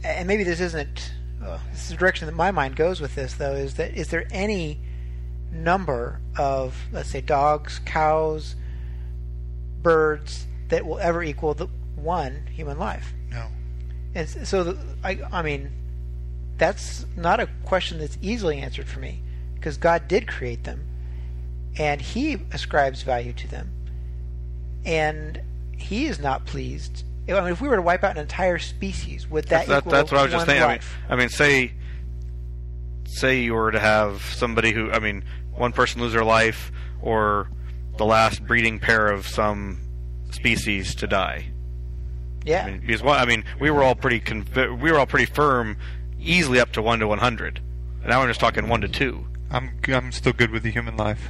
and 0.04 0.28
maybe 0.28 0.44
this 0.44 0.60
isn't 0.60 1.14
uh, 1.44 1.60
this 1.72 1.84
is 1.84 1.90
the 1.90 1.98
direction 1.98 2.26
that 2.28 2.36
my 2.36 2.52
mind 2.52 2.76
goes 2.76 3.02
with 3.02 3.16
this 3.16 3.34
though 3.34 3.54
is 3.54 3.76
that 3.76 3.96
is 3.96 4.08
there 4.10 4.26
any 4.32 4.80
number 5.52 6.22
of 6.38 6.76
let's 6.92 7.10
say 7.10 7.20
dogs 7.20 7.80
cows 7.86 8.56
birds 9.82 10.48
that 10.70 10.86
will 10.86 11.00
ever 11.00 11.22
equal 11.22 11.54
the 11.54 11.68
one 11.96 12.48
human 12.48 12.80
life? 12.80 13.14
No. 13.30 13.48
and 14.16 14.28
so 14.28 14.64
the, 14.64 14.78
I, 15.04 15.20
I 15.32 15.42
mean 15.42 15.72
that's 16.58 17.06
not 17.18 17.40
a 17.40 17.50
question 17.66 18.00
that's 18.00 18.18
easily 18.22 18.60
answered 18.60 18.88
for 18.88 19.00
me 19.00 19.22
because 19.62 19.78
god 19.78 20.08
did 20.08 20.28
create 20.28 20.64
them 20.64 20.84
and 21.78 22.02
he 22.02 22.38
ascribes 22.52 23.04
value 23.04 23.32
to 23.32 23.48
them 23.48 23.72
and 24.84 25.40
he 25.78 26.08
is 26.08 26.20
not 26.20 26.46
pleased 26.46 27.06
I 27.30 27.40
mean, 27.42 27.52
if 27.54 27.62
we 27.62 27.70
were 27.70 27.76
to 27.76 27.82
wipe 27.82 28.04
out 28.04 28.18
an 28.18 28.22
entire 28.22 28.58
species, 28.58 29.30
would 29.30 29.46
that 29.46 29.68
That's, 29.68 29.70
that, 29.70 29.78
equal 29.80 29.92
that's 29.92 30.12
what 30.12 30.20
I 30.20 30.24
was 30.24 30.32
just 30.32 30.46
thinking. 30.48 30.64
I 30.64 30.68
mean. 30.68 30.80
I 31.08 31.16
mean, 31.16 31.30
say, 31.30 31.72
say 33.06 33.42
you 33.42 33.54
were 33.54 33.72
to 33.72 33.80
have 33.80 34.24
somebody 34.24 34.72
who, 34.72 34.92
I 34.92 35.00
mean, 35.00 35.24
one 35.54 35.72
person 35.72 36.02
lose 36.02 36.14
their 36.14 36.26
life, 36.26 36.72
or 37.02 37.50
the 37.98 38.06
last 38.06 38.46
breeding 38.46 38.80
pair 38.80 39.08
of 39.08 39.28
some 39.28 39.80
species 40.32 40.96
to 40.96 41.08
die. 41.08 41.46
yeah, 42.44 42.66
I 42.66 42.72
mean, 42.72 42.82
because 42.82 43.04
one, 43.04 43.20
I 43.20 43.26
mean, 43.26 43.44
we 43.60 43.70
were 43.70 43.84
all 43.84 43.96
pretty 43.96 44.20
conv- 44.20 44.82
we 44.82 44.92
were 44.92 44.98
all 44.98 45.06
pretty 45.06 45.32
firm, 45.32 45.78
easily 46.20 46.60
up 46.60 46.72
to 46.74 46.82
one 46.82 47.00
to 47.00 47.08
one 47.08 47.20
hundred. 47.20 47.62
Now 48.06 48.22
we're 48.22 48.28
just 48.28 48.40
talking 48.40 48.68
one 48.68 48.82
to 48.82 48.88
two. 48.88 49.28
I'm 49.52 49.78
I'm 49.88 50.12
still 50.12 50.34
good 50.34 50.52
with 50.52 50.64
the 50.64 50.72
human 50.72 50.96
life. 50.96 51.30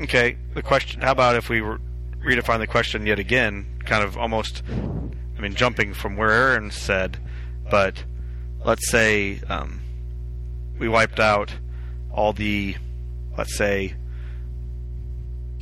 Okay, 0.00 0.38
the 0.54 0.62
question. 0.62 1.02
How 1.02 1.12
about 1.12 1.36
if 1.36 1.50
we 1.50 1.60
re- 1.60 1.78
redefine 2.24 2.58
the 2.58 2.66
question 2.66 3.06
yet 3.06 3.18
again, 3.18 3.66
kind 3.84 4.02
of 4.02 4.16
almost, 4.16 4.62
I 5.36 5.40
mean, 5.40 5.54
jumping 5.54 5.92
from 5.92 6.16
where 6.16 6.30
Aaron 6.30 6.70
said, 6.70 7.18
but 7.70 8.04
let's 8.64 8.88
say 8.90 9.40
um, 9.48 9.80
we 10.78 10.88
wiped 10.88 11.20
out 11.20 11.52
all 12.10 12.32
the, 12.32 12.76
let's 13.36 13.54
say, 13.54 13.94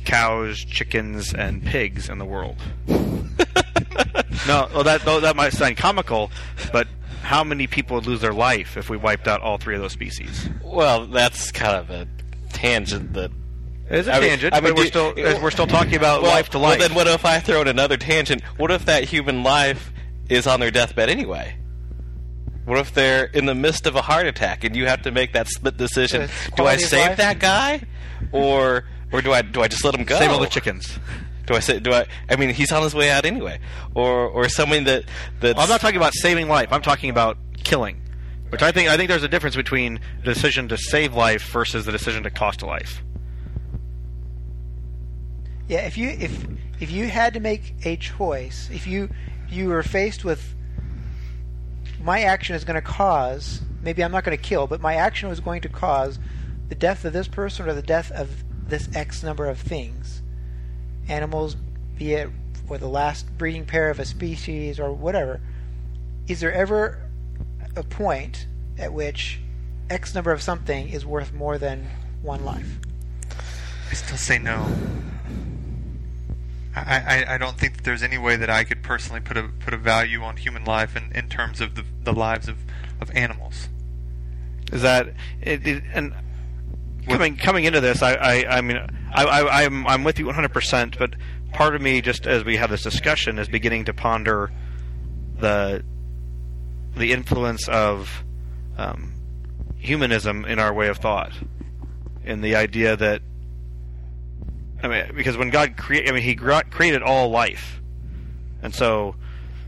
cows, 0.05 0.59
chickens, 0.59 1.33
and 1.33 1.65
pigs 1.65 2.07
in 2.07 2.17
the 2.17 2.25
world. 2.25 2.57
No, 4.49 4.67
well, 4.73 4.83
that 4.83 5.01
though 5.05 5.19
that 5.19 5.35
might 5.35 5.53
sound 5.53 5.77
comical, 5.77 6.31
but 6.73 6.87
how 7.21 7.43
many 7.43 7.67
people 7.67 7.95
would 7.95 8.07
lose 8.07 8.21
their 8.21 8.33
life 8.33 8.75
if 8.77 8.89
we 8.89 8.97
wiped 8.97 9.27
out 9.27 9.41
all 9.41 9.57
three 9.57 9.75
of 9.75 9.81
those 9.81 9.91
species? 9.91 10.49
Well, 10.63 11.05
that's 11.07 11.51
kind 11.51 11.75
of 11.77 11.89
a 11.89 12.07
tangent 12.51 13.13
that. 13.13 13.31
It's 13.91 14.07
a 14.07 14.13
I 14.13 14.19
mean- 14.19 14.29
tangent, 14.29 14.53
I 14.53 14.61
mean, 14.61 14.75
we're 14.75 14.83
do- 14.83 14.89
still 14.89 15.13
we're 15.15 15.51
still 15.51 15.67
talking 15.67 15.95
about 15.95 16.21
well, 16.21 16.31
life 16.31 16.49
to 16.49 16.59
life. 16.59 16.79
Well, 16.79 16.87
then 16.89 16.95
what 16.95 17.07
if 17.07 17.25
I 17.25 17.39
throw 17.39 17.61
in 17.61 17.67
another 17.67 17.97
tangent? 17.97 18.43
What 18.57 18.71
if 18.71 18.85
that 18.85 19.03
human 19.03 19.43
life 19.43 19.91
is 20.29 20.45
on 20.45 20.59
their 20.59 20.71
deathbed 20.71 21.09
anyway? 21.09 21.55
What 22.65 22.77
if 22.77 22.93
they're 22.93 23.25
in 23.25 23.47
the 23.47 23.55
midst 23.55 23.87
of 23.87 23.95
a 23.95 24.01
heart 24.01 24.27
attack 24.27 24.63
and 24.63 24.75
you 24.75 24.85
have 24.85 25.01
to 25.03 25.11
make 25.11 25.33
that 25.33 25.47
split 25.47 25.75
decision? 25.77 26.29
Do 26.55 26.65
I 26.65 26.77
save 26.77 27.07
life. 27.09 27.17
that 27.17 27.39
guy, 27.39 27.81
or 28.31 28.85
or 29.11 29.21
do 29.23 29.33
I 29.33 29.41
do 29.41 29.61
I 29.61 29.67
just 29.67 29.83
let 29.83 29.95
him 29.95 30.03
go? 30.03 30.19
Save 30.19 30.29
all 30.29 30.39
the 30.39 30.45
chickens. 30.47 30.99
Do 31.49 31.55
I 31.55 31.61
say? 31.61 31.79
Do 31.79 31.91
I? 31.91 32.05
I 32.29 32.35
mean, 32.35 32.49
he's 32.51 32.71
on 32.71 32.83
his 32.83 32.93
way 32.93 33.09
out 33.09 33.25
anyway, 33.25 33.59
or 33.95 34.27
or 34.27 34.47
someone 34.49 34.83
that 34.83 35.05
that 35.39 35.57
I'm 35.57 35.67
not 35.67 35.81
talking 35.81 35.97
about 35.97 36.13
saving 36.13 36.47
life. 36.47 36.67
I'm 36.71 36.83
talking 36.83 37.09
about 37.09 37.39
killing. 37.63 37.99
Which 38.49 38.61
I 38.61 38.71
think 38.71 38.87
I 38.87 38.97
think 38.97 39.09
there's 39.09 39.23
a 39.23 39.27
difference 39.27 39.55
between 39.55 39.99
the 40.23 40.31
decision 40.31 40.67
to 40.67 40.77
save 40.77 41.15
life 41.15 41.49
versus 41.49 41.87
the 41.87 41.91
decision 41.91 42.21
to 42.21 42.29
cost 42.29 42.61
a 42.61 42.67
life. 42.67 43.01
Yeah, 45.67 45.79
if 45.87 45.97
you 45.97 46.09
if 46.09 46.45
if 46.79 46.91
you 46.91 47.07
had 47.07 47.33
to 47.33 47.39
make 47.39 47.73
a 47.83 47.95
choice, 47.95 48.69
if 48.71 48.85
you 48.85 49.09
you 49.49 49.69
were 49.69 49.81
faced 49.81 50.23
with 50.23 50.53
my 51.99 52.21
action 52.21 52.55
is 52.55 52.63
going 52.63 52.75
to 52.75 52.87
cause 52.87 53.61
maybe 53.81 54.03
I'm 54.03 54.11
not 54.11 54.23
going 54.23 54.37
to 54.37 54.43
kill, 54.43 54.67
but 54.67 54.81
my 54.81 54.93
action 54.93 55.29
was 55.29 55.39
going 55.39 55.61
to 55.61 55.69
cause 55.69 56.19
the 56.67 56.75
death 56.75 57.05
of 57.05 57.13
this 57.13 57.27
person 57.27 57.67
or 57.67 57.73
the 57.73 57.81
death 57.81 58.11
of 58.11 58.43
this 58.69 58.87
X 58.95 59.23
number 59.23 59.47
of 59.47 59.59
things, 59.59 60.18
animals, 61.09 61.55
be 61.97 62.13
it 62.13 62.29
or 62.69 62.77
the 62.77 62.87
last 62.87 63.25
breeding 63.37 63.65
pair 63.65 63.89
of 63.89 63.99
a 63.99 64.05
species 64.05 64.79
or 64.79 64.93
whatever. 64.93 65.41
Is 66.27 66.39
there 66.39 66.53
ever 66.53 67.01
a 67.75 67.83
point 67.83 68.45
at 68.77 68.93
which 68.93 69.39
X 69.89 70.13
number 70.13 70.31
of 70.31 70.41
something 70.41 70.89
is 70.89 71.05
worth 71.05 71.33
more 71.33 71.57
than 71.57 71.87
one 72.21 72.45
life? 72.45 72.79
I 73.89 73.93
still 73.95 74.17
say 74.17 74.37
no. 74.37 74.67
I, 76.75 77.25
I, 77.27 77.35
I 77.35 77.37
don't 77.39 77.57
think 77.57 77.77
that 77.77 77.83
there's 77.83 78.03
any 78.03 78.19
way 78.19 78.35
that 78.35 78.49
I 78.49 78.63
could 78.63 78.83
personally 78.83 79.19
put 79.19 79.35
a 79.35 79.43
put 79.43 79.73
a 79.73 79.77
value 79.77 80.21
on 80.21 80.37
human 80.37 80.63
life 80.63 80.95
in, 80.95 81.11
in 81.13 81.27
terms 81.27 81.59
of 81.59 81.73
the, 81.73 81.83
the 82.03 82.13
lives 82.13 82.47
of, 82.47 82.57
of 83.01 83.09
animals. 83.15 83.67
Is 84.71 84.83
that 84.83 85.07
it, 85.41 85.65
it, 85.65 85.83
and 85.91 86.13
coming 87.09 87.37
coming 87.37 87.65
into 87.65 87.81
this, 87.81 88.01
I 88.01 88.13
I, 88.13 88.57
I 88.57 88.61
mean 88.61 88.77
I, 89.13 89.23
I 89.25 89.63
I'm 89.65 89.85
I'm 89.87 90.03
with 90.03 90.19
you 90.19 90.25
100, 90.25 90.49
percent 90.49 90.97
but 90.97 91.15
part 91.53 91.75
of 91.75 91.81
me 91.81 92.01
just 92.01 92.27
as 92.27 92.43
we 92.43 92.57
have 92.57 92.69
this 92.69 92.83
discussion 92.83 93.39
is 93.39 93.47
beginning 93.47 93.85
to 93.85 93.93
ponder 93.93 94.51
the 95.39 95.83
the 96.95 97.11
influence 97.11 97.67
of 97.67 98.23
um, 98.77 99.13
humanism 99.77 100.45
in 100.45 100.59
our 100.59 100.73
way 100.73 100.87
of 100.87 100.97
thought, 100.97 101.31
in 102.23 102.41
the 102.41 102.55
idea 102.55 102.95
that 102.95 103.21
I 104.83 104.87
mean 104.87 105.11
because 105.15 105.37
when 105.37 105.49
God 105.49 105.77
created 105.77 106.09
I 106.09 106.13
mean 106.13 106.23
He 106.23 106.35
gr- 106.35 106.61
created 106.69 107.01
all 107.01 107.29
life, 107.29 107.81
and 108.61 108.73
so 108.73 109.15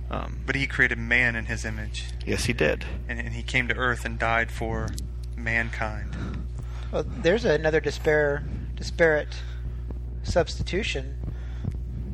um, 0.09 0.41
But 0.45 0.55
he 0.55 0.67
created 0.67 0.97
man 0.97 1.35
in 1.35 1.45
his 1.45 1.63
image, 1.65 2.05
yes 2.25 2.45
He 2.45 2.53
did. 2.53 2.85
and, 3.07 3.19
and 3.19 3.29
he 3.33 3.43
came 3.43 3.67
to 3.69 3.75
earth 3.75 4.03
and 4.05 4.19
died 4.19 4.51
for 4.51 4.89
mankind. 5.37 6.15
Well, 6.91 7.05
there's 7.07 7.45
another 7.45 7.79
despair, 7.79 8.43
disparate 8.75 9.35
substitution. 10.23 11.17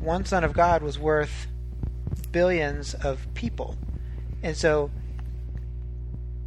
One 0.00 0.24
Son 0.24 0.44
of 0.44 0.52
God 0.52 0.82
was 0.82 0.98
worth 0.98 1.46
billions 2.30 2.94
of 2.94 3.26
people, 3.34 3.76
and 4.42 4.56
so 4.56 4.90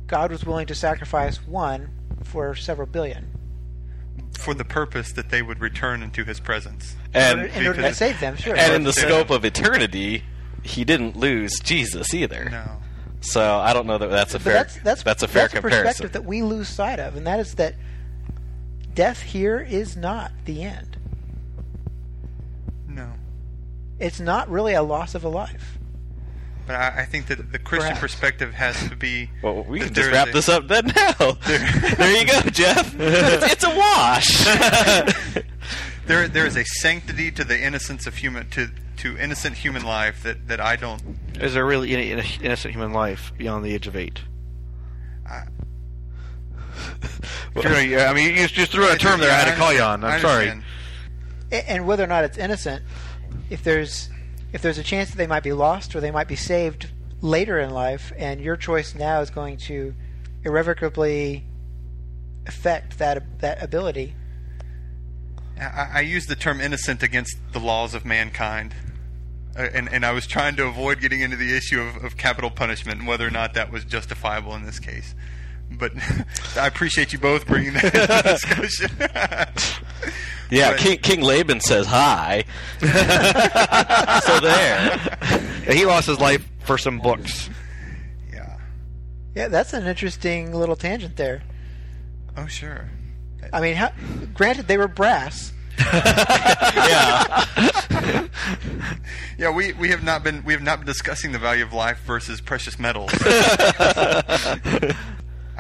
God 0.08 0.32
was 0.32 0.46
willing 0.46 0.68
to 0.68 0.76
sacrifice 0.76 1.46
one 1.46 1.90
for 2.24 2.56
several 2.56 2.88
billion 2.88 3.28
For 4.38 4.54
the 4.54 4.64
purpose 4.66 5.12
that 5.14 5.30
they 5.30 5.42
would 5.42 5.60
return 5.60 6.02
into 6.04 6.24
his 6.24 6.40
presence. 6.40 6.96
and 7.14 7.42
in 7.42 7.68
order 7.68 7.82
to 7.82 7.94
save 7.94 8.20
them. 8.20 8.38
Sure. 8.38 8.56
and 8.56 8.74
in 8.74 8.84
the 8.84 8.94
scope 8.94 9.30
of 9.30 9.44
eternity, 9.44 10.24
he 10.64 10.84
didn't 10.86 11.18
lose 11.18 11.60
Jesus 11.60 12.14
either. 12.14 12.50
No. 12.50 12.78
So 13.22 13.58
I 13.60 13.74
don't 13.74 13.86
know 13.86 13.98
that 13.98 14.10
that's 14.10 14.34
a 14.34 14.40
but 14.40 14.44
fair 14.44 14.54
that's 14.84 15.04
that's 15.04 15.24
a 15.24 15.28
fair 15.28 15.44
that's 15.44 15.54
a 15.54 15.58
comparison. 15.62 15.84
perspective 15.86 16.12
that 16.14 16.26
we 16.26 16.42
lose 16.42 16.68
sight 16.70 17.00
of, 17.00 17.16
and 17.16 17.28
that 17.28 17.40
is 17.40 17.56
that 17.56 17.76
death 18.94 19.22
here 19.22 19.60
is 19.60 19.96
not 19.96 20.32
the 20.46 20.64
end. 20.64 20.98
No. 22.88 23.12
It's 24.00 24.20
not 24.20 24.50
really 24.50 24.74
a 24.74 24.84
loss 24.84 25.16
of 25.16 25.24
a 25.24 25.30
life. 25.30 25.78
But 26.68 26.76
I, 26.76 27.02
I 27.02 27.06
think 27.06 27.28
that 27.28 27.52
the 27.52 27.60
Christian 27.60 27.90
Perhaps. 27.96 28.00
perspective 28.02 28.54
has 28.54 28.90
to 28.90 28.96
be. 28.96 29.30
well, 29.42 29.64
we 29.64 29.80
can 29.80 29.94
just 29.94 30.12
wrap 30.12 30.30
a- 30.30 30.32
this 30.32 30.48
up 30.50 30.68
then 30.68 30.88
now. 30.88 31.32
there 31.48 32.18
you 32.20 32.26
go, 32.28 32.40
Jeff. 32.52 32.96
it's, 33.00 33.54
it's 33.54 33.64
a 33.64 33.76
wash. 33.76 35.44
There, 36.08 36.28
there 36.28 36.46
is 36.48 36.58
a 36.58 36.66
sanctity 36.66 37.32
to 37.32 37.44
the 37.44 37.58
innocence 37.58 38.08
of 38.08 38.16
human 38.16 38.50
to 38.50 38.70
to 38.98 39.18
innocent 39.18 39.56
human 39.58 39.84
life 39.86 40.24
that, 40.24 40.48
that 40.48 40.60
I 40.60 40.76
don't. 40.76 41.02
Is 41.40 41.54
there 41.54 41.66
really 41.66 41.94
any 41.94 42.12
innocent 42.42 42.74
human 42.74 42.92
life 42.92 43.32
beyond 43.38 43.64
the 43.64 43.74
age 43.74 43.88
of 43.88 43.96
eight? 43.96 44.20
I, 45.26 45.44
You're 47.56 47.82
yeah, 47.82 48.10
I 48.10 48.14
mean, 48.14 48.36
you 48.36 48.48
just 48.48 48.72
threw 48.72 48.86
out 48.86 48.96
a 48.96 48.98
term 48.98 49.20
there. 49.20 49.32
I 49.32 49.36
had 49.36 49.52
to 49.52 49.58
call 49.58 49.74
you 49.74 49.82
on. 49.82 50.04
I 50.04 50.16
I'm 50.16 50.22
sorry. 50.22 50.52
and 51.52 51.86
whether 51.86 52.04
or 52.04 52.08
not 52.08 52.24
it's 52.24 52.38
innocent, 52.38 52.84
if 53.50 53.64
there's 53.64 54.10
if 54.54 54.62
there's 54.62 54.78
a 54.78 54.84
chance 54.84 55.10
that 55.10 55.18
they 55.18 55.28
might 55.28 55.44
be 55.44 55.54
lost 55.54 55.96
or 55.96 56.00
they 56.00 56.12
might 56.12 56.28
be 56.28 56.36
saved 56.36 56.90
later 57.22 57.60
in 57.60 57.70
life, 57.72 58.12
and 58.18 58.42
your 58.42 58.56
choice 58.56 58.96
now 58.96 59.22
is 59.22 59.30
going 59.30 59.58
to 59.58 59.94
irrevocably 60.44 61.44
affect 62.48 62.98
that 63.00 63.40
that 63.40 63.62
ability. 63.62 64.16
I, 65.60 65.90
I 65.94 66.02
use 66.02 66.26
the 66.26 66.36
term 66.36 66.60
innocent 66.60 67.04
against 67.04 67.38
the 67.52 67.60
laws 67.60 67.94
of 67.94 68.06
mankind. 68.06 68.74
Uh, 69.56 69.68
and, 69.74 69.92
and 69.92 70.06
I 70.06 70.12
was 70.12 70.26
trying 70.26 70.56
to 70.56 70.66
avoid 70.66 71.02
getting 71.02 71.20
into 71.20 71.36
the 71.36 71.56
issue 71.56 71.82
of, 71.82 72.04
of 72.04 72.18
capital 72.18 72.50
punishment 72.50 73.00
and 73.00 73.08
whether 73.08 73.28
or 73.28 73.32
not 73.32 73.54
that 73.56 73.72
was 73.72 73.84
justifiable 73.84 74.56
in 74.56 74.66
this 74.66 74.80
case. 74.80 75.14
But 75.72 75.94
I 76.58 76.68
appreciate 76.68 77.14
you 77.14 77.20
both 77.20 77.46
bringing 77.48 77.74
that 77.74 77.86
into 77.86 78.24
discussion. 78.32 78.92
yeah, 80.50 80.72
But- 80.72 80.80
King, 80.80 80.98
King 81.00 81.22
Laban 81.22 81.62
says 81.62 81.88
hi. 81.88 82.44
so 82.80 84.40
there. 84.40 85.74
He 85.74 85.86
lost 85.86 86.08
his 86.08 86.20
life 86.20 86.48
for 86.64 86.78
some 86.78 87.00
books. 87.00 87.50
Yeah. 88.32 88.58
Yeah, 89.36 89.48
that's 89.48 89.74
an 89.74 89.86
interesting 89.88 90.54
little 90.54 90.76
tangent 90.76 91.16
there. 91.18 91.42
Oh, 92.38 92.48
sure. 92.48 92.90
I 93.54 93.60
mean, 93.60 93.76
how, 93.76 93.92
granted 94.34 94.68
they 94.68 94.78
were 94.78 94.88
brass, 94.88 95.52
Yeah. 95.94 97.46
Yeah, 99.38 99.50
we, 99.52 99.74
we 99.74 99.90
have 99.90 100.04
not 100.04 100.24
been 100.24 100.44
we 100.44 100.54
have 100.54 100.62
not 100.62 100.80
been 100.80 100.86
discussing 100.86 101.32
the 101.32 101.40
value 101.40 101.64
of 101.64 101.74
life 101.74 102.00
versus 102.06 102.40
precious 102.40 102.78
metals. 102.78 103.12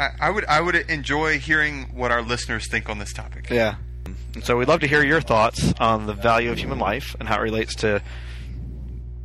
I, 0.01 0.09
I 0.27 0.29
would 0.29 0.45
I 0.45 0.59
would 0.61 0.75
enjoy 0.75 1.39
hearing 1.39 1.91
what 1.93 2.11
our 2.11 2.21
listeners 2.21 2.67
think 2.69 2.89
on 2.89 2.99
this 2.99 3.13
topic. 3.13 3.49
Yeah. 3.49 3.75
And 4.33 4.43
so 4.43 4.57
we'd 4.57 4.67
love 4.67 4.79
to 4.81 4.87
hear 4.87 5.03
your 5.03 5.21
thoughts 5.21 5.73
on 5.79 6.07
the 6.07 6.13
value 6.13 6.51
of 6.51 6.57
human 6.57 6.79
life 6.79 7.15
and 7.19 7.27
how 7.29 7.37
it 7.37 7.41
relates 7.41 7.75
to 7.75 8.01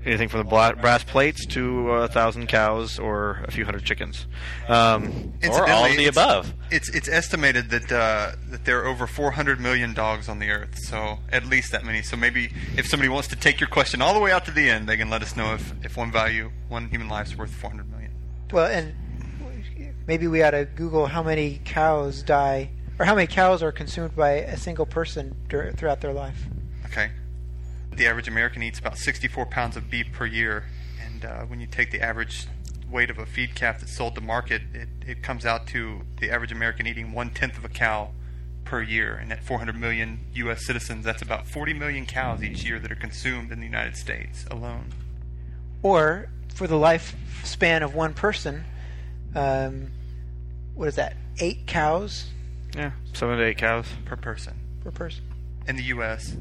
anything 0.05 0.29
from 0.29 0.39
the 0.39 0.45
bla- 0.45 0.75
brass 0.77 1.03
plates 1.03 1.45
to 1.47 1.91
a 1.91 2.09
thousand 2.09 2.47
cows 2.49 2.99
or 2.99 3.41
a 3.45 3.51
few 3.51 3.65
hundred 3.65 3.85
chickens. 3.85 4.27
Um, 4.69 5.33
Or 5.49 5.69
all 5.69 5.85
of 5.87 5.97
the 5.97 6.05
it's- 6.05 6.09
above. 6.17 6.53
It's 6.71 6.89
it's 6.91 7.09
estimated 7.09 7.71
that 7.71 7.91
uh, 7.93 8.33
that 8.51 8.65
there 8.65 8.81
are 8.83 8.87
over 8.87 9.07
400 9.07 9.61
million 9.61 9.95
dogs 9.95 10.29
on 10.29 10.39
the 10.41 10.51
earth, 10.51 10.79
so 10.79 11.19
at 11.33 11.47
least 11.47 11.71
that 11.73 11.85
many. 11.85 12.03
So 12.03 12.17
maybe 12.17 12.53
if 12.77 12.87
somebody 12.87 13.09
wants 13.09 13.29
to 13.29 13.37
take 13.37 13.61
your 13.61 13.69
question 13.69 14.03
all 14.03 14.13
the 14.15 14.21
way 14.21 14.33
out 14.33 14.45
to 14.47 14.51
the 14.51 14.69
end, 14.69 14.89
they 14.89 14.97
can 14.97 15.09
let 15.11 15.23
us 15.23 15.37
know 15.37 15.55
if, 15.55 15.73
if 15.85 15.97
one 15.97 16.11
value, 16.13 16.51
one 16.69 16.89
human 16.89 17.09
life 17.09 17.29
is 17.29 17.37
worth 17.37 17.51
400 17.55 17.89
million. 17.91 18.13
Well, 18.53 18.67
and 18.67 18.95
maybe 20.07 20.27
we 20.27 20.43
ought 20.43 20.53
to 20.53 20.65
Google 20.65 21.07
how 21.07 21.23
many 21.23 21.61
cows 21.65 22.23
die, 22.23 22.71
or 22.99 23.05
how 23.05 23.15
many 23.15 23.27
cows 23.27 23.63
are 23.63 23.73
consumed 23.73 24.17
by 24.17 24.33
a 24.33 24.57
single 24.57 24.87
person 24.87 25.37
dur- 25.49 25.73
throughout 25.73 26.01
their 26.01 26.13
life. 26.13 26.47
Okay. 26.87 27.11
The 27.95 28.07
average 28.07 28.29
American 28.29 28.63
eats 28.63 28.79
about 28.79 28.99
64 28.99 29.47
pounds 29.47 29.77
of 29.77 29.91
beef 29.91 30.13
per 30.13 30.27
year, 30.27 30.65
and 31.05 31.25
uh, 31.25 31.43
when 31.43 31.61
you 31.61 31.67
take 31.67 31.91
the 31.91 32.01
average 32.01 32.47
weight 32.91 33.11
of 33.11 33.19
a 33.19 33.27
feed 33.27 33.55
calf 33.55 33.81
that's 33.81 33.97
sold 33.97 34.15
to 34.15 34.21
market, 34.21 34.63
it, 34.73 34.89
it 35.07 35.23
comes 35.23 35.45
out 35.45 35.67
to 35.69 36.03
the 36.21 36.31
average 36.31 36.53
American 36.53 36.87
eating 36.87 37.13
one 37.13 37.31
tenth 37.31 37.57
of 37.59 37.65
a 37.65 37.69
cow 37.69 38.11
per 38.65 38.83
year. 38.83 39.15
And 39.15 39.33
at 39.33 39.43
400 39.43 39.79
million 39.79 40.21
U.S. 40.35 40.67
citizens, 40.67 41.05
that's 41.05 41.23
about 41.23 41.47
40 41.47 41.73
million 41.75 42.07
cows 42.07 42.43
each 42.43 42.65
year 42.65 42.79
that 42.79 42.93
are 42.93 42.97
consumed 42.97 43.51
in 43.51 43.61
the 43.61 43.67
United 43.67 43.97
States 43.97 44.45
alone. 44.51 44.93
Or 45.83 46.29
for 46.55 46.67
the 46.67 46.77
lifespan 46.77 47.83
of 47.83 47.95
one 47.95 48.13
person, 48.15 48.65
um, 49.35 49.91
what 50.77 50.87
is 50.89 50.95
that? 50.95 51.17
Eight 51.41 51.67
cows 51.67 52.27
Yeah, 52.77 52.93
seven 53.13 53.37
to 53.39 53.45
eight 53.45 53.59
cows. 53.59 53.87
Per 54.05 54.17
person 54.17 54.55
per 54.85 54.91
person. 54.93 55.25
in 55.67 55.77
the 55.77 55.83
U.S. 55.85 56.37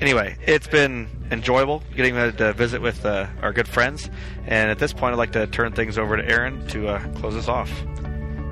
Anyway, 0.00 0.36
it's 0.46 0.66
been 0.68 1.08
enjoyable 1.32 1.82
getting 1.96 2.14
to, 2.14 2.30
to 2.32 2.52
visit 2.52 2.80
with 2.80 3.04
uh, 3.04 3.26
our 3.42 3.52
good 3.52 3.66
friends. 3.66 4.08
And 4.46 4.70
at 4.70 4.78
this 4.78 4.92
point, 4.92 5.12
I'd 5.12 5.18
like 5.18 5.32
to 5.32 5.46
turn 5.48 5.72
things 5.72 5.98
over 5.98 6.16
to 6.16 6.24
Aaron 6.28 6.66
to 6.68 6.88
uh, 6.88 7.08
close 7.14 7.34
us 7.34 7.48
off. 7.48 7.70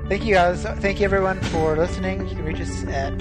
Thank 0.09 0.25
you 0.25 0.33
guys. 0.33 0.63
Thank 0.63 0.99
you 0.99 1.05
everyone 1.05 1.39
for 1.41 1.75
listening. 1.77 2.27
You 2.27 2.35
can 2.35 2.43
reach 2.45 2.59
us 2.59 2.83
at 2.85 3.13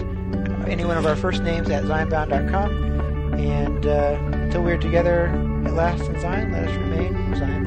any 0.68 0.84
one 0.84 0.96
of 0.98 1.06
our 1.06 1.14
first 1.16 1.42
names 1.42 1.68
at 1.70 1.84
zionbound.com. 1.84 3.34
And 3.34 3.86
uh, 3.86 4.18
until 4.42 4.62
we're 4.62 4.78
together 4.78 5.26
at 5.64 5.74
last 5.74 6.02
in 6.04 6.18
Zion, 6.20 6.50
let 6.52 6.68
us 6.68 6.76
remain 6.78 7.34
Zion 7.36 7.64